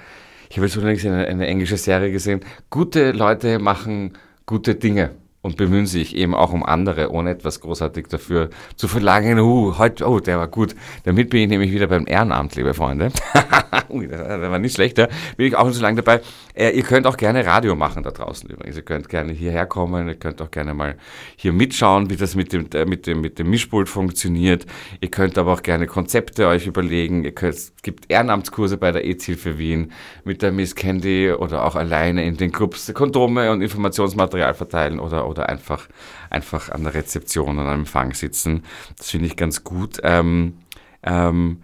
[0.51, 2.41] ich habe jetzt unlängst eine, eine englische Serie gesehen.
[2.69, 5.13] Gute Leute machen gute Dinge
[5.43, 9.39] und bemühen sich eben auch um andere, ohne etwas großartig dafür zu verlangen.
[9.39, 10.75] Uh, heute, oh, der war gut.
[11.05, 13.11] Damit bin ich nämlich wieder beim Ehrenamt, liebe Freunde.
[13.89, 15.09] Ui, der war nicht schlecht, ja.
[15.37, 16.21] Bin ich auch schon so lange dabei.
[16.55, 18.77] Äh, ihr könnt auch gerne Radio machen da draußen übrigens.
[18.77, 20.09] Ihr könnt gerne hierher kommen.
[20.09, 20.97] Ihr könnt auch gerne mal
[21.37, 24.67] hier mitschauen, wie das mit dem, äh, mit dem, mit dem Mischpult funktioniert.
[25.01, 27.25] Ihr könnt aber auch gerne Konzepte euch überlegen.
[27.25, 29.93] Ihr könnt, es gibt Ehrenamtskurse bei der EZ-Hilfe Wien
[30.25, 35.27] mit der Miss Candy oder auch alleine in den Clubs Kondome und Informationsmaterial verteilen oder
[35.31, 35.89] oder einfach,
[36.29, 38.65] einfach an der Rezeption und am Empfang sitzen.
[38.97, 39.99] Das finde ich ganz gut.
[40.03, 40.59] Ähm,
[41.03, 41.63] ähm,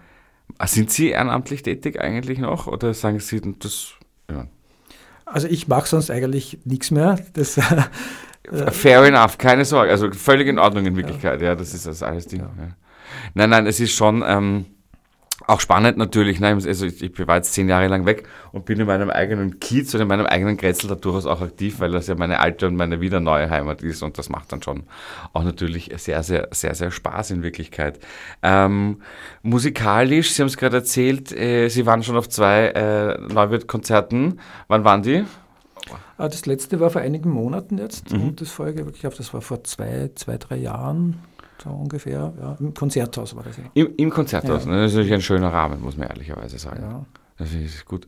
[0.65, 3.93] sind Sie ehrenamtlich tätig eigentlich noch oder sagen Sie das?
[4.31, 4.47] Ja.
[5.27, 7.19] Also ich mache sonst eigentlich nichts mehr.
[7.35, 9.91] Das, äh, Fair enough, keine Sorge.
[9.91, 11.41] Also völlig in Ordnung in Wirklichkeit.
[11.41, 12.41] Ja, ja das ist das alles Ding.
[12.41, 12.51] Ja.
[13.35, 14.23] Nein, nein, es ist schon.
[14.27, 14.67] Ähm,
[15.47, 16.49] auch spannend natürlich, ne?
[16.49, 19.95] also ich, ich war jetzt zehn Jahre lang weg und bin in meinem eigenen Kiez
[19.95, 22.77] und in meinem eigenen Grätzl da durchaus auch aktiv, weil das ja meine alte und
[22.77, 24.85] meine wieder neue Heimat ist und das macht dann schon
[25.33, 28.01] auch natürlich sehr, sehr, sehr, sehr Spaß in Wirklichkeit.
[28.43, 29.03] Ähm,
[29.43, 34.41] musikalisch, Sie haben es gerade erzählt, äh, Sie waren schon auf zwei äh, Neuwirt-Konzerten.
[34.69, 35.25] Wann waren die?
[36.19, 38.23] Ah, das letzte war vor einigen Monaten jetzt mhm.
[38.23, 41.21] und das vorige, ich glaube, das war vor zwei, zwei, drei Jahren
[41.67, 42.33] so ungefähr.
[42.41, 42.57] Ja.
[42.61, 43.65] Im Konzerthaus war das ja.
[43.75, 44.71] Im, im Konzerthaus, ja.
[44.71, 44.83] ne?
[44.83, 46.83] das ist natürlich ein schöner Rahmen, muss man ehrlicherweise sagen.
[46.83, 47.05] Ja.
[47.39, 48.07] Das ist gut.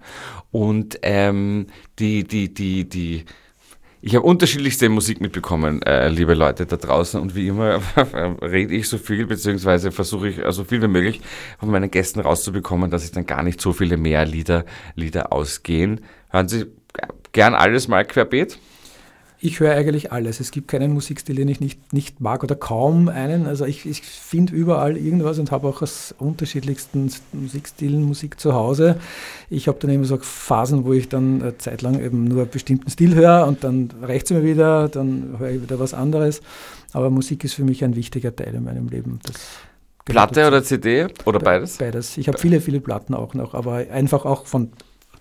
[0.50, 1.66] Und ähm,
[1.98, 3.24] die, die, die, die,
[4.00, 7.20] ich habe unterschiedlichste Musik mitbekommen, äh, liebe Leute da draußen.
[7.20, 7.80] Und wie immer
[8.42, 11.20] rede ich so viel, beziehungsweise versuche ich so also viel wie möglich
[11.58, 16.00] von meinen Gästen rauszubekommen, dass ich dann gar nicht so viele mehr Lieder, Lieder ausgehen.
[16.30, 16.66] Hören Sie
[17.32, 18.58] gern alles mal querbeet?
[19.40, 20.40] Ich höre eigentlich alles.
[20.40, 23.46] Es gibt keinen Musikstil, den ich nicht, nicht mag oder kaum einen.
[23.46, 28.98] Also ich, ich finde überall irgendwas und habe auch aus unterschiedlichsten Musikstilen Musik zu Hause.
[29.48, 32.50] Ich habe dann immer so Phasen, wo ich dann eine Zeit lang eben nur einen
[32.50, 36.40] bestimmten Stil höre und dann reicht es mir wieder, dann höre ich wieder was anderes.
[36.92, 39.20] Aber Musik ist für mich ein wichtiger Teil in meinem Leben.
[39.22, 39.36] Das
[40.04, 41.76] Platte oder CD oder beides?
[41.76, 42.16] Beides.
[42.16, 44.72] Ich habe viele, viele Platten auch noch, aber einfach auch von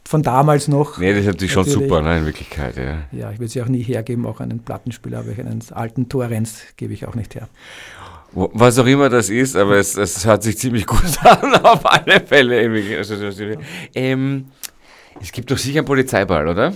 [0.07, 0.97] von damals noch.
[0.97, 1.73] Nee, das ist natürlich, natürlich.
[1.73, 2.77] schon super, ne, in Wirklichkeit.
[2.77, 6.61] Ja, ja ich würde sie auch nie hergeben, auch einen Plattenspieler, aber einen alten Torrens
[6.77, 7.47] gebe ich auch nicht her.
[8.33, 12.19] Was auch immer das ist, aber es, es hört sich ziemlich gut an, auf alle
[12.21, 12.61] Fälle.
[13.95, 14.45] Ähm,
[15.21, 16.73] es gibt doch sicher einen Polizeiball, oder?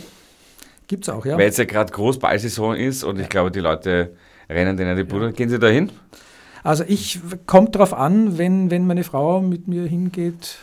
[0.88, 1.38] Gibt es auch, ja.
[1.38, 4.11] Weil jetzt ja gerade Großballsaison ist und ich glaube, die Leute
[4.49, 5.27] rennen denen die Bude.
[5.27, 5.32] Ja.
[5.32, 5.89] Gehen Sie da hin?
[6.63, 10.57] Also ich kommt darauf an, wenn, wenn meine Frau mit mir hingeht,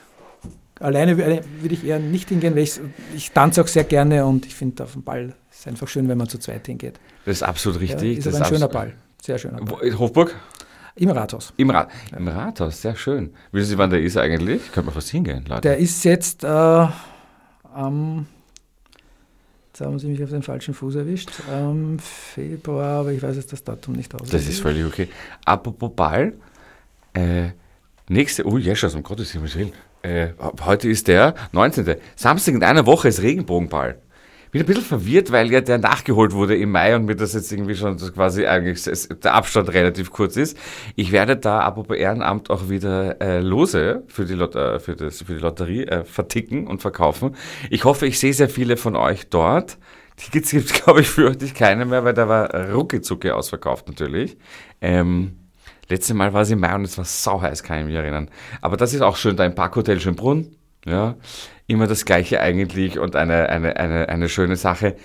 [0.80, 1.42] Alleine würde
[1.74, 2.80] ich eher nicht hingehen, weil ich,
[3.14, 6.18] ich tanze auch sehr gerne und ich finde auf dem Ball ist einfach schön, wenn
[6.18, 7.00] man zu zweit hingeht.
[7.24, 8.12] Das ist absolut richtig.
[8.12, 8.94] Ja, ist das aber ein schöner Ball.
[9.20, 9.98] Sehr schöner Ball.
[9.98, 10.34] Hofburg?
[10.94, 11.52] Im Rathaus.
[11.56, 12.16] Im, Ra ja.
[12.16, 13.32] Im Rathaus, sehr schön.
[13.52, 14.62] Wissen Sie, wann der ist eigentlich?
[14.72, 15.62] Könnte man fast hingehen, Leute.
[15.62, 18.26] Der ist jetzt äh, am,
[19.68, 23.52] jetzt haben Sie mich auf den falschen Fuß erwischt, am Februar, aber ich weiß jetzt
[23.52, 24.28] das Datum nicht aus.
[24.28, 25.08] Das ist völlig okay.
[25.44, 26.34] Apropos Ball,
[27.14, 27.50] äh,
[28.08, 29.72] nächste, oh, Jeschers, um Gottes Willen.
[30.02, 30.28] Äh,
[30.64, 31.96] heute ist der 19.
[32.16, 34.00] Samstag in einer Woche ist Regenbogenball.
[34.50, 37.52] Bin ein bisschen verwirrt, weil ja der nachgeholt wurde im Mai und mir das jetzt
[37.52, 40.56] irgendwie schon quasi eigentlich der Abstand relativ kurz ist.
[40.96, 45.18] Ich werde da apropos Ehrenamt auch wieder äh, Lose für die, Lot äh, für, das,
[45.18, 47.36] für die Lotterie äh, verticken und verkaufen.
[47.68, 49.76] Ich hoffe, ich sehe sehr viele von euch dort.
[50.16, 54.38] Tickets gibt es, glaube ich, fürchte ich keine mehr, weil da war rucki ausverkauft natürlich.
[54.80, 55.36] Ähm,
[55.88, 58.28] Letztes Mal war es im Mai und es war sau heiß, kann ich mich erinnern.
[58.60, 60.54] Aber das ist auch schön, da im Parkhotel Schönbrunn.
[60.84, 61.16] Ja,
[61.66, 64.96] immer das Gleiche eigentlich und eine, eine, eine, eine schöne Sache.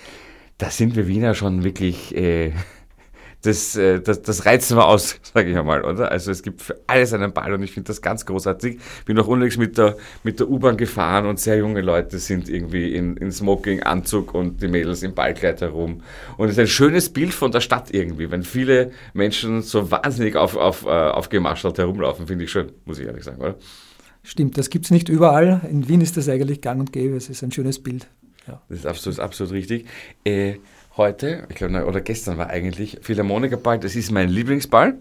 [0.57, 2.53] Da sind wir Wiener schon wirklich, äh,
[3.43, 6.11] das, äh, das, das reizen wir aus, sage ich einmal, oder?
[6.11, 8.79] Also es gibt für alles einen Ball und ich finde das ganz großartig.
[9.05, 12.95] Bin auch unlängst mit der, mit der U-Bahn gefahren und sehr junge Leute sind irgendwie
[12.95, 16.01] in, in Smoking, Anzug und die Mädels im Ballkleid herum.
[16.37, 20.37] Und es ist ein schönes Bild von der Stadt irgendwie, wenn viele Menschen so wahnsinnig
[20.37, 23.55] auf, auf, äh, aufgemaschelt herumlaufen, finde ich schön, muss ich ehrlich sagen, oder?
[24.23, 25.61] Stimmt, das gibt es nicht überall.
[25.69, 27.17] In Wien ist das eigentlich gang und gäbe.
[27.17, 28.07] Es ist ein schönes Bild.
[28.47, 28.61] Ja.
[28.69, 29.85] Das ist absolut, absolut richtig.
[30.23, 30.55] Äh,
[30.97, 34.95] heute, ich glaube, oder gestern war eigentlich Philharmonikerball, das ist mein Lieblingsball.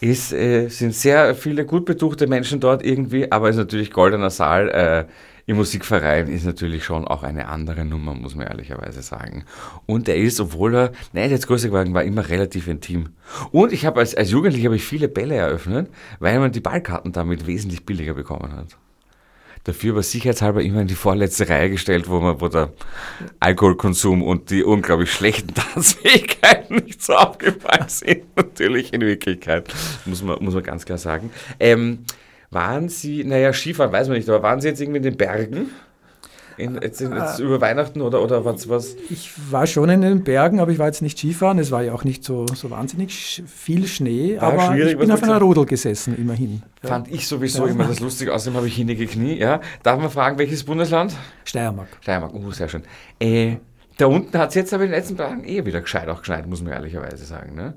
[0.00, 4.30] Es äh, sind sehr viele gut betuchte Menschen dort irgendwie, aber es ist natürlich goldener
[4.30, 4.70] Saal.
[4.70, 5.04] Äh,
[5.46, 9.44] im Musikverein ist natürlich schon auch eine andere Nummer, muss man ehrlicherweise sagen.
[9.84, 13.10] Und er ist, obwohl er, nein, jetzt größer geworden war, immer relativ intim.
[13.50, 15.90] Und ich habe als, als Jugendlicher viele Bälle eröffnet,
[16.20, 18.76] weil man die Ballkarten damit wesentlich billiger bekommen hat.
[19.64, 22.72] Dafür war sicherheitshalber immer in die vorletzte Reihe gestellt, wo, man, wo der
[23.40, 28.24] Alkoholkonsum und die unglaublich schlechten Tanzfähigkeiten nicht so aufgefallen sind.
[28.36, 29.72] Natürlich in Wirklichkeit,
[30.06, 31.30] muss man, muss man ganz klar sagen.
[31.58, 32.00] Ähm,
[32.50, 35.70] waren Sie, naja, Skifahren weiß man nicht, aber waren Sie jetzt irgendwie in den Bergen?
[36.60, 38.96] In, jetzt, jetzt über Weihnachten oder, oder was, was?
[39.08, 41.58] Ich war schon in den Bergen, aber ich war jetzt nicht Skifahren.
[41.58, 45.10] Es war ja auch nicht so, so wahnsinnig viel Schnee, War aber schwierig, ich bin
[45.10, 45.38] auf einer.
[45.40, 46.62] Rodel gesessen, immerhin.
[46.82, 46.90] Ja.
[46.90, 47.72] Fand ich sowieso Ja.
[47.72, 48.28] immer das lustig.
[48.28, 49.38] Außerdem habe ich hinnige Knie.
[49.38, 49.60] Ja.
[49.82, 51.14] Darf man fragen, welches Bundesland?
[51.44, 51.88] Steiermark.
[52.00, 52.34] Steiermark.
[52.34, 52.82] Uh, sehr schön.
[53.18, 53.56] Äh,
[53.96, 56.46] da unten hat es jetzt aber in den letzten Tagen eh wieder gescheit auch geschneit,
[56.46, 57.54] muss man ehrlicherweise sagen.
[57.54, 57.74] Ne?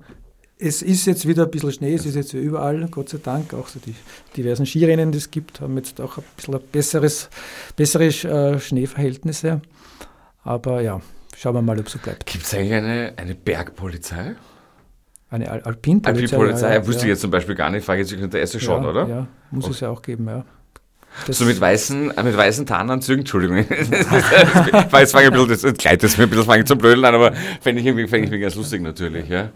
[0.65, 3.53] Es ist jetzt wieder ein bisschen Schnee, es ist jetzt überall, Gott sei Dank.
[3.53, 3.93] Auch so die
[4.37, 7.29] diversen Skirennen, die es gibt, haben jetzt auch ein bisschen besseres,
[7.75, 9.59] bessere äh, Schneeverhältnisse.
[10.43, 11.01] Aber ja,
[11.37, 12.25] schauen wir mal, ob es so bleibt.
[12.27, 14.35] Gibt es eigentlich eine, eine Bergpolizei?
[15.29, 16.37] Eine Al Alpinpolizei.
[16.37, 17.05] Alpinpolizei, ja, ja, wusste ja.
[17.07, 19.05] ich jetzt zum Beispiel gar nicht, frage jetzt der erste schon, oder?
[19.05, 20.45] Ja, muss es ja auch geben, ja.
[21.27, 23.57] Das, So mit weißen, äh, mit weißen Tarnanzügen, Entschuldigung.
[23.69, 23.71] Jetzt
[24.89, 27.33] fange ich ein bisschen, das Kleid ist mir ein bisschen fange zum Blödeln an, aber
[27.61, 29.51] fände ich irgendwie, fände ich irgendwie ganz lustig natürlich, ja.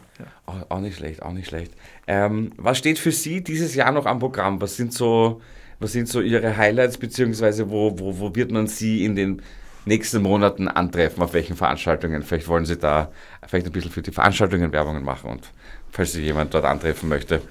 [0.46, 1.74] Auch, auch nicht schlecht, auch nicht schlecht.
[2.08, 4.62] Ähm, was steht für Sie dieses Jahr noch am Programm?
[4.62, 5.42] Was sind so,
[5.80, 9.42] was sind so Ihre Highlights, beziehungsweise wo, wo, wo wird man Sie in den
[9.86, 11.22] nächsten Monaten antreffen?
[11.22, 12.24] Auf welchen Veranstaltungen?
[12.24, 13.12] Vielleicht wollen Sie da
[13.46, 15.52] vielleicht ein bisschen für die Veranstaltungen Werbungen machen und
[15.92, 17.42] falls Sie jemand dort antreffen möchte.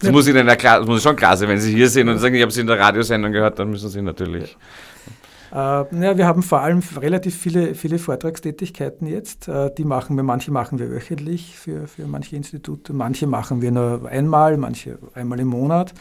[0.00, 0.12] Das Ja.
[0.12, 2.34] muss Ihnen ja klar, das muss schon klar sein, wenn Sie hier sind und sagen,
[2.34, 4.56] ich habe Sie in der Radiosendung gehört, dann müssen Sie natürlich.
[5.52, 9.48] Äh, ja, wir haben vor allem relativ viele, viele Vortragstätigkeiten jetzt.
[9.48, 13.72] Äh, die machen wir, manche machen wir wöchentlich für, für manche Institute, manche machen wir
[13.72, 15.92] nur einmal, manche einmal im Monat,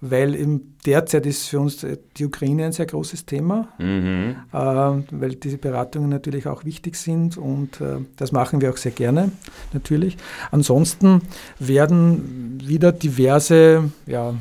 [0.00, 1.86] weil im, derzeit ist für uns
[2.16, 4.36] die Ukraine ein sehr großes Thema, Mhm.
[4.52, 8.92] äh, weil diese Beratungen natürlich auch wichtig sind und äh, das machen wir auch sehr
[8.92, 9.30] gerne,
[9.72, 10.16] natürlich.
[10.50, 11.22] Ansonsten
[11.58, 14.34] werden wieder diverse ja,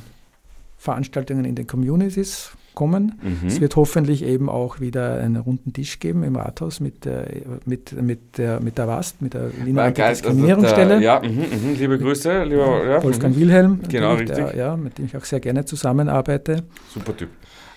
[0.78, 3.20] Veranstaltungen in den Communities kommen.
[3.22, 3.48] Mhm.
[3.48, 7.28] Es wird hoffentlich eben auch wieder einen runden Tisch geben im Rathaus mit der,
[7.66, 11.00] mit, mit der, mit der WAST, mit der Wiener also Antidiskriminierungsstelle.
[11.00, 13.40] der- Ja, mhm, mhm, liebe Grüße, lieber ja, Wolfgang mhm.
[13.42, 14.60] Wilhelm, Genau, natürlich, der, richtig.
[14.60, 16.64] ja, mit dem ich auch sehr gerne zusammenarbeite.
[16.94, 17.30] Super Typ.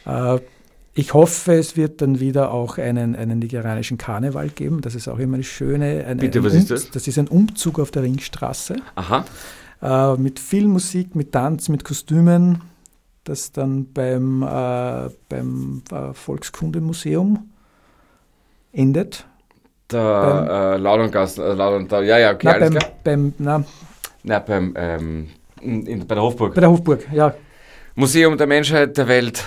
[0.06, 0.38] Äh,
[0.94, 4.82] ich hoffe, es wird dann wieder auch einen, einen nigerianischen Karneval geben.
[4.82, 6.04] Das ist auch immer eine schöne.
[6.06, 6.90] Eine, Bitte, was ist Um- das?
[6.90, 9.24] Das ist ein Umzug auf der Ringstraße Aha.
[9.82, 12.60] äh, mit viel Musik, mit Tanz, mit Kostümen,
[13.24, 17.50] das dann beim, äh, beim äh, Volkskundemuseum
[18.72, 19.26] endet.
[19.90, 22.92] Der äh, Lauderngassen, äh, Laudern, da, ja, ja, okay, Na, alles beim, klar.
[23.04, 23.64] beim, na,
[24.22, 25.28] Na, beim, ähm,
[25.60, 26.54] in, in, bei der Hofburg.
[26.54, 27.34] bei der Hofburg, ja,
[27.94, 29.44] Museum der Menschheit der Welt.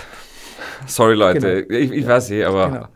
[0.86, 1.80] Sorry, Leute, Genau.
[1.80, 2.08] ich, ich Ja.
[2.08, 2.86] weiß eh, aber genau.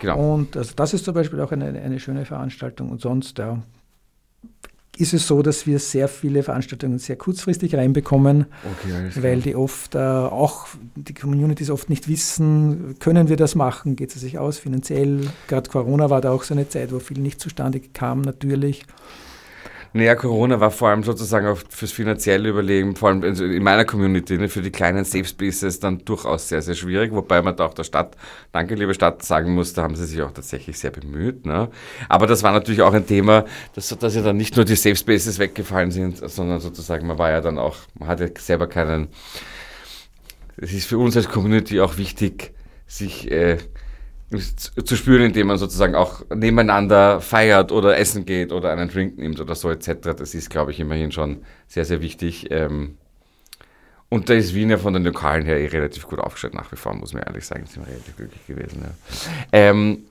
[0.00, 0.34] genau.
[0.34, 2.90] Und also das ist zum Beispiel auch eine, eine schöne Veranstaltung.
[2.90, 3.58] Und sonst ja,
[5.00, 9.94] ist es so, dass wir sehr viele Veranstaltungen sehr kurzfristig reinbekommen, Okay, weil die oft
[9.94, 14.58] äh, auch die Communities oft nicht wissen, können wir das machen, geht es sich aus
[14.58, 15.20] finanziell.
[15.46, 18.84] Gerade Corona war da auch so eine Zeit, wo viel nicht zustande kam natürlich.
[19.94, 23.84] Naja, Corona war vor allem sozusagen auch fürs finanzielle Überlegen, vor allem also in meiner
[23.86, 27.64] Community, ne, für die kleinen Safe Spaces dann durchaus sehr, sehr schwierig, wobei man da
[27.64, 28.16] auch der Stadt,
[28.52, 31.46] danke liebe Stadt, sagen muss, da haben sie sich auch tatsächlich sehr bemüht.
[31.46, 31.68] Ne?
[32.08, 34.96] Aber das war natürlich auch ein Thema, dass, dass ja dann nicht nur die Safe
[34.96, 39.08] Spaces weggefallen sind, sondern sozusagen, man war ja dann auch, man hatte selber keinen,
[40.58, 42.52] es ist für uns als Community auch wichtig,
[42.86, 43.58] sich äh,
[44.30, 49.40] zu spüren, indem man sozusagen auch nebeneinander feiert oder essen geht oder einen Drink nimmt
[49.40, 50.14] oder so etc.
[50.16, 52.50] Das ist, glaube ich, immerhin schon sehr, sehr wichtig.
[52.50, 52.98] Ähm,
[54.10, 56.76] und da ist Wien ja von den Lokalen her eh relativ gut aufgestellt nach wie
[56.76, 57.66] vor, muss man ehrlich sagen.
[57.66, 58.82] Sind wir relativ glücklich gewesen.
[58.82, 58.90] Ja.
[59.52, 60.04] Ähm,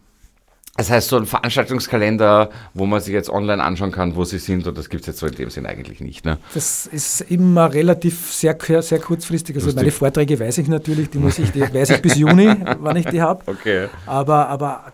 [0.78, 4.68] das heißt, so ein Veranstaltungskalender, wo man sich jetzt online anschauen kann, wo sie sind,
[4.68, 6.24] und das gibt es jetzt so in dem Sinn eigentlich nicht.
[6.24, 6.38] Ne?
[6.54, 9.56] Das ist immer relativ sehr, sehr kurzfristig.
[9.56, 9.82] Also Lustig.
[9.82, 13.08] meine Vorträge weiß ich natürlich, die muss ich, die weiß ich bis Juni, wann ich
[13.08, 13.42] die habe.
[13.48, 13.88] Okay.
[14.06, 14.94] Aber, aber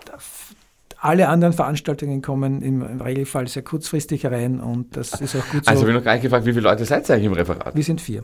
[1.00, 5.66] alle anderen Veranstaltungen kommen im, im Regelfall sehr kurzfristig rein und das ist auch gut
[5.66, 5.70] so.
[5.70, 7.76] Also habe ich noch gar nicht gefragt, wie viele Leute seid ihr eigentlich im Referat?
[7.76, 8.24] Wir sind vier.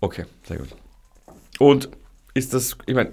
[0.00, 0.68] Okay, sehr gut.
[1.58, 1.88] Und
[2.34, 3.10] ist das, ich meine,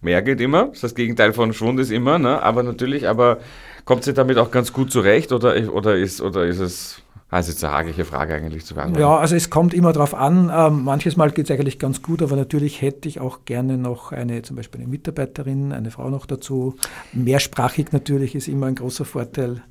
[0.00, 2.42] mehr geht immer, das Gegenteil von Schwund ist immer, ne?
[2.42, 3.38] aber natürlich, aber
[3.84, 7.64] kommt sie damit auch ganz gut zurecht oder, oder, ist, oder ist es, also jetzt
[7.64, 9.00] eine hagliche Frage eigentlich zu beantworten?
[9.00, 10.50] Ja, also es kommt immer darauf an.
[10.54, 14.12] Ähm, manches Mal geht es eigentlich ganz gut, aber natürlich hätte ich auch gerne noch
[14.12, 16.76] eine, zum Beispiel eine Mitarbeiterin, eine Frau noch dazu.
[17.12, 19.62] Mehrsprachig natürlich ist immer ein großer Vorteil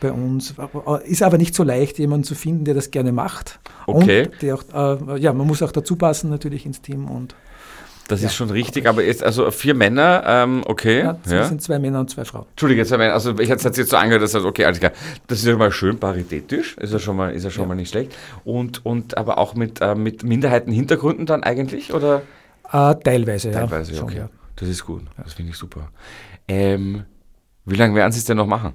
[0.00, 0.54] bei uns.
[0.58, 3.58] Äh, Ist aber nicht so leicht, jemanden zu finden, der das gerne macht.
[3.86, 4.26] Okay.
[4.26, 7.34] Und der auch, äh, ja, man muss auch dazu passen natürlich ins Team und
[8.08, 11.00] Das ist schon richtig, aber jetzt, also vier Männer, ähm, okay.
[11.00, 12.46] ja, Ja, es sind zwei Männer und zwei Frauen.
[12.50, 14.92] Entschuldige, zwei Männer, also ich hätte es jetzt so angehört, dass das, okay, alles klar.
[15.26, 17.90] Das ist ja mal schön paritätisch, ist ja schon mal, ist ja schon mal nicht
[17.90, 18.14] schlecht.
[18.44, 22.22] Und, und aber auch mit, äh, mit Minderheitenhintergründen dann eigentlich, oder?
[22.70, 23.60] Äh, teilweise, ja.
[23.60, 24.18] Teilweise, schon, okay.
[24.18, 24.28] ja.
[24.54, 25.88] Das ist gut, das finde ich super.
[26.48, 27.04] Ähm,
[27.64, 28.74] wie lange werden Sie es denn noch machen?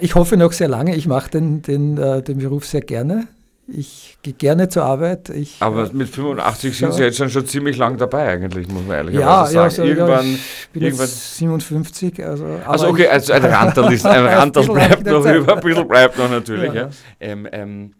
[0.00, 0.94] Ich hoffe noch sehr lange.
[0.94, 3.26] Ich mache den, den, äh, den Beruf sehr gerne.
[3.68, 5.28] Ich gehe gerne zur Arbeit.
[5.28, 6.94] Ich, Aber äh, mit 85 sind.
[6.94, 9.54] Sie jetzt schon, schon ziemlich lang dabei eigentlich, muss man ehrlicherweise ja, sagen.
[9.54, 12.24] ja, so, irgendwann, ja, ich bin irgendwann jetzt 57.
[12.24, 16.18] Also, Also okay, also ein Ranterl ist, ein bisschen bleibt noch über, ein bisschen bleibt
[16.18, 16.72] noch natürlich.
[16.74, 16.90] Ja.
[17.20, 17.94] Ähm, ähm,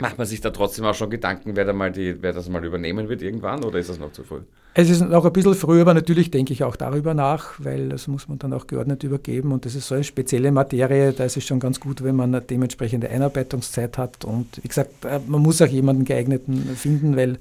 [0.00, 2.64] macht man sich da trotzdem auch schon Gedanken, wer, da mal die, wer das mal
[2.64, 4.40] übernehmen wird irgendwann oder ist das noch zu früh?
[4.76, 8.08] Es ist noch ein bisschen früh, aber natürlich denke ich auch darüber nach, weil das
[8.08, 11.36] muss man dann auch geordnet übergeben und das ist so eine spezielle Materie, da ist
[11.36, 15.42] es schon ganz gut, wenn man eine dementsprechende Einarbeitungszeit hat und wie gesagt, äh, man
[15.42, 17.38] muss auch jemanden geeigneten finden, weil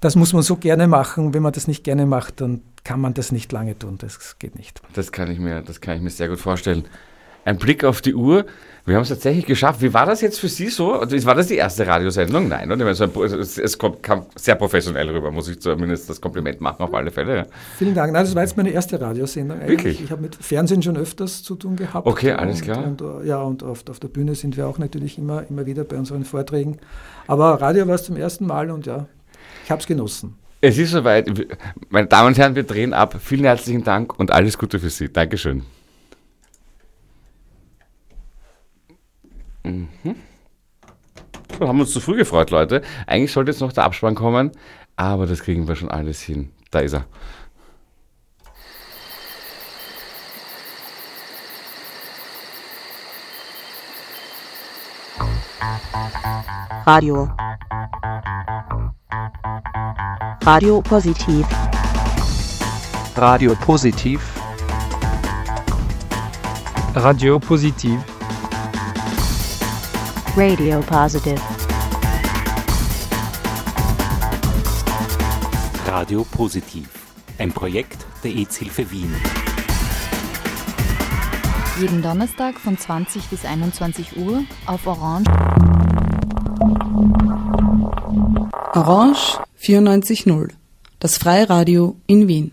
[0.00, 3.14] das muss man so gerne machen, wenn man das nicht gerne macht, dann kann man
[3.14, 4.80] das nicht lange tun, das geht nicht.
[4.94, 6.84] Das kann ich mir, das kann ich mir sehr gut vorstellen.
[7.44, 8.46] Ein Blick auf die Uhr.
[8.90, 9.80] Wir haben es tatsächlich geschafft.
[9.82, 10.94] Wie war das jetzt für Sie so?
[10.94, 12.48] Also, War das die erste Radiosendung?
[12.48, 12.84] Nein, oder?
[12.88, 17.46] Es, kam sehr professionell rüber, muss ich zumindest das Kompliment machen, auf alle Fälle.
[17.78, 18.12] Vielen Dank.
[18.12, 19.60] Nein, das war jetzt meine erste Radiosendung.
[19.60, 19.84] eigentlich.
[19.84, 20.02] Wirklich?
[20.02, 22.04] Ich habe mit Fernsehen schon öfters zu tun gehabt.
[22.04, 22.84] Okay, alles klar.
[22.84, 25.66] Und, und, äh, ja, und auf, auf der Bühne sind wir auch natürlich immer, immer
[25.66, 26.78] wieder bei unseren Vorträgen.
[27.28, 29.06] Aber Radio war es zum ersten Mal und ja,
[29.64, 30.34] ich habe es genossen.
[30.60, 31.30] Es ist soweit.
[31.90, 33.20] Meine Damen und Herren, wir drehen ab.
[33.22, 35.12] Vielen herzlichen Dank und alles Gute für Sie.
[35.12, 35.62] Dankeschön.
[39.64, 39.88] Mhm.
[41.58, 42.82] So, haben uns zu früh gefreut, Leute.
[43.06, 44.52] Eigentlich sollte jetzt noch der Abspann kommen,
[44.96, 46.50] aber das kriegen wir schon alles hin.
[46.70, 47.04] Da ist er.
[56.86, 57.28] Radio.
[60.44, 61.46] Radio Positiv.
[63.16, 64.20] Radio Positiv.
[66.94, 68.09] Radio Positiv.
[70.36, 71.40] Radio Positive.
[75.86, 76.88] Radio Positiv.
[77.38, 79.12] Ein Projekt der EZ-Hilfe Wien.
[81.80, 85.28] Jeden Donnerstag von 20 bis 21 Uhr auf Orange
[88.74, 90.50] Orange 94.0,
[91.00, 92.52] das Freiradio in Wien.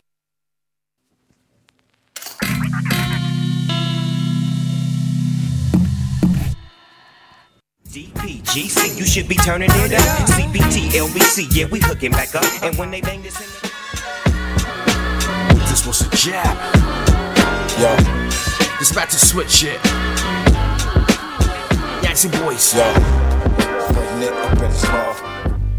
[8.48, 10.02] GC, you should be turning it up.
[10.30, 12.46] CBT, LBC, yeah, we hooking back up.
[12.64, 13.70] And when they bang this in the
[15.70, 16.58] This was a jab.
[17.80, 17.96] Yo.
[18.80, 19.80] This about to switch it.
[22.04, 22.74] Yancy boys.
[22.74, 22.94] Yo.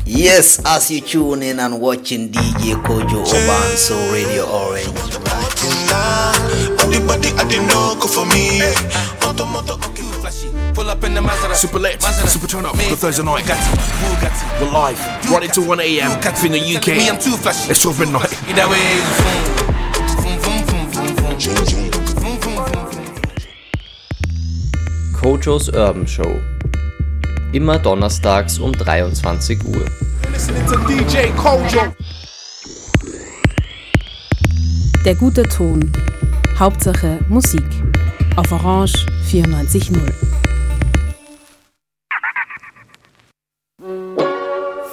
[0.04, 5.18] Yes, as you tune in and watching DJ Kojo Oban so Radio Orange.
[7.06, 7.28] Body,
[10.88, 11.54] Pull up in the Maserati.
[11.54, 12.28] Super lit, Maserati.
[12.28, 13.44] super turn up Me, for Thursday night.
[13.44, 14.60] Bugatti, Bugatti.
[14.62, 16.10] We're live, running to 1 a.m.
[16.12, 16.46] Bugatti.
[16.46, 16.86] in the UK.
[16.96, 17.70] Me, I'm too flashy.
[17.70, 18.32] It's 12 midnight.
[18.48, 18.80] Either way,
[20.16, 21.90] vroom, vroom, vroom, vroom, vroom, vroom.
[22.16, 23.04] Vroom, vroom, vroom, vroom.
[25.12, 26.40] Kojos Urban Show.
[27.52, 29.84] Immer donnerstags um 23 Uhr.
[35.04, 35.92] Der gute Ton.
[36.58, 37.66] Hauptsache Musik.
[38.36, 38.94] Auf Orange
[39.30, 40.27] 94.0.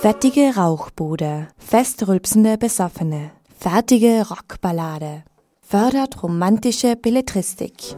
[0.05, 5.23] Fettige Rauchbude, festrülpsende Besoffene, fertige Rockballade,
[5.61, 7.95] fördert romantische Belletristik.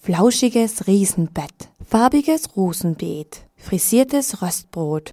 [0.00, 5.10] Flauschiges Riesenbett, farbiges Rosenbeet, frisiertes Röstbrot.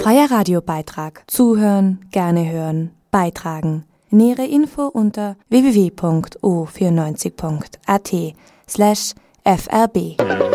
[0.00, 1.24] Freier Radiobeitrag.
[1.26, 3.82] Zuhören, gerne hören, beitragen.
[4.10, 8.12] Nähere Info unter www.o94.at
[8.68, 9.14] slash
[9.44, 10.53] frb.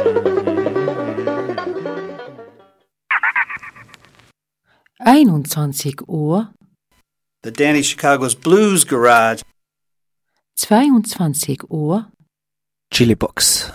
[5.01, 6.53] Einundzwanzig Uhr
[7.41, 9.43] The Danny Chicago's Blues Garage.
[10.57, 12.11] 22 Uhr,
[12.91, 13.71] Chili Box.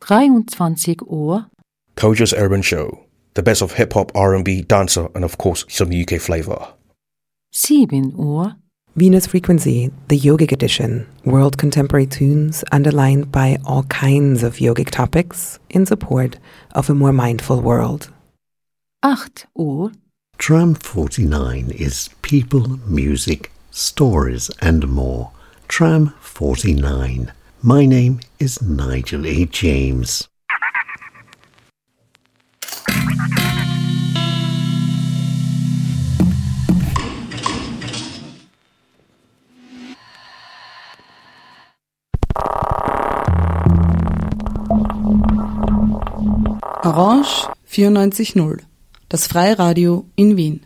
[0.00, 1.46] 23 Uhr,
[1.96, 3.06] Kojo's Urban Show.
[3.32, 6.74] The best of hip hop, R&B, dancer, and of course some UK flavor.
[7.52, 8.54] 7 Uhr,
[8.96, 15.58] Venus Frequency, the yogic edition, world contemporary tunes underlined by all kinds of yogic topics
[15.70, 16.38] in support
[16.74, 18.10] of a more mindful world.
[19.06, 19.92] 8 Uhr,
[20.36, 25.30] Tram 49 is people, music, stories, and more.
[25.68, 27.32] Tram 49.
[27.62, 29.46] My name is Nigel A.
[29.46, 30.26] James.
[46.84, 48.64] Orange 94.0,
[49.08, 50.65] das Freiradio in Wien.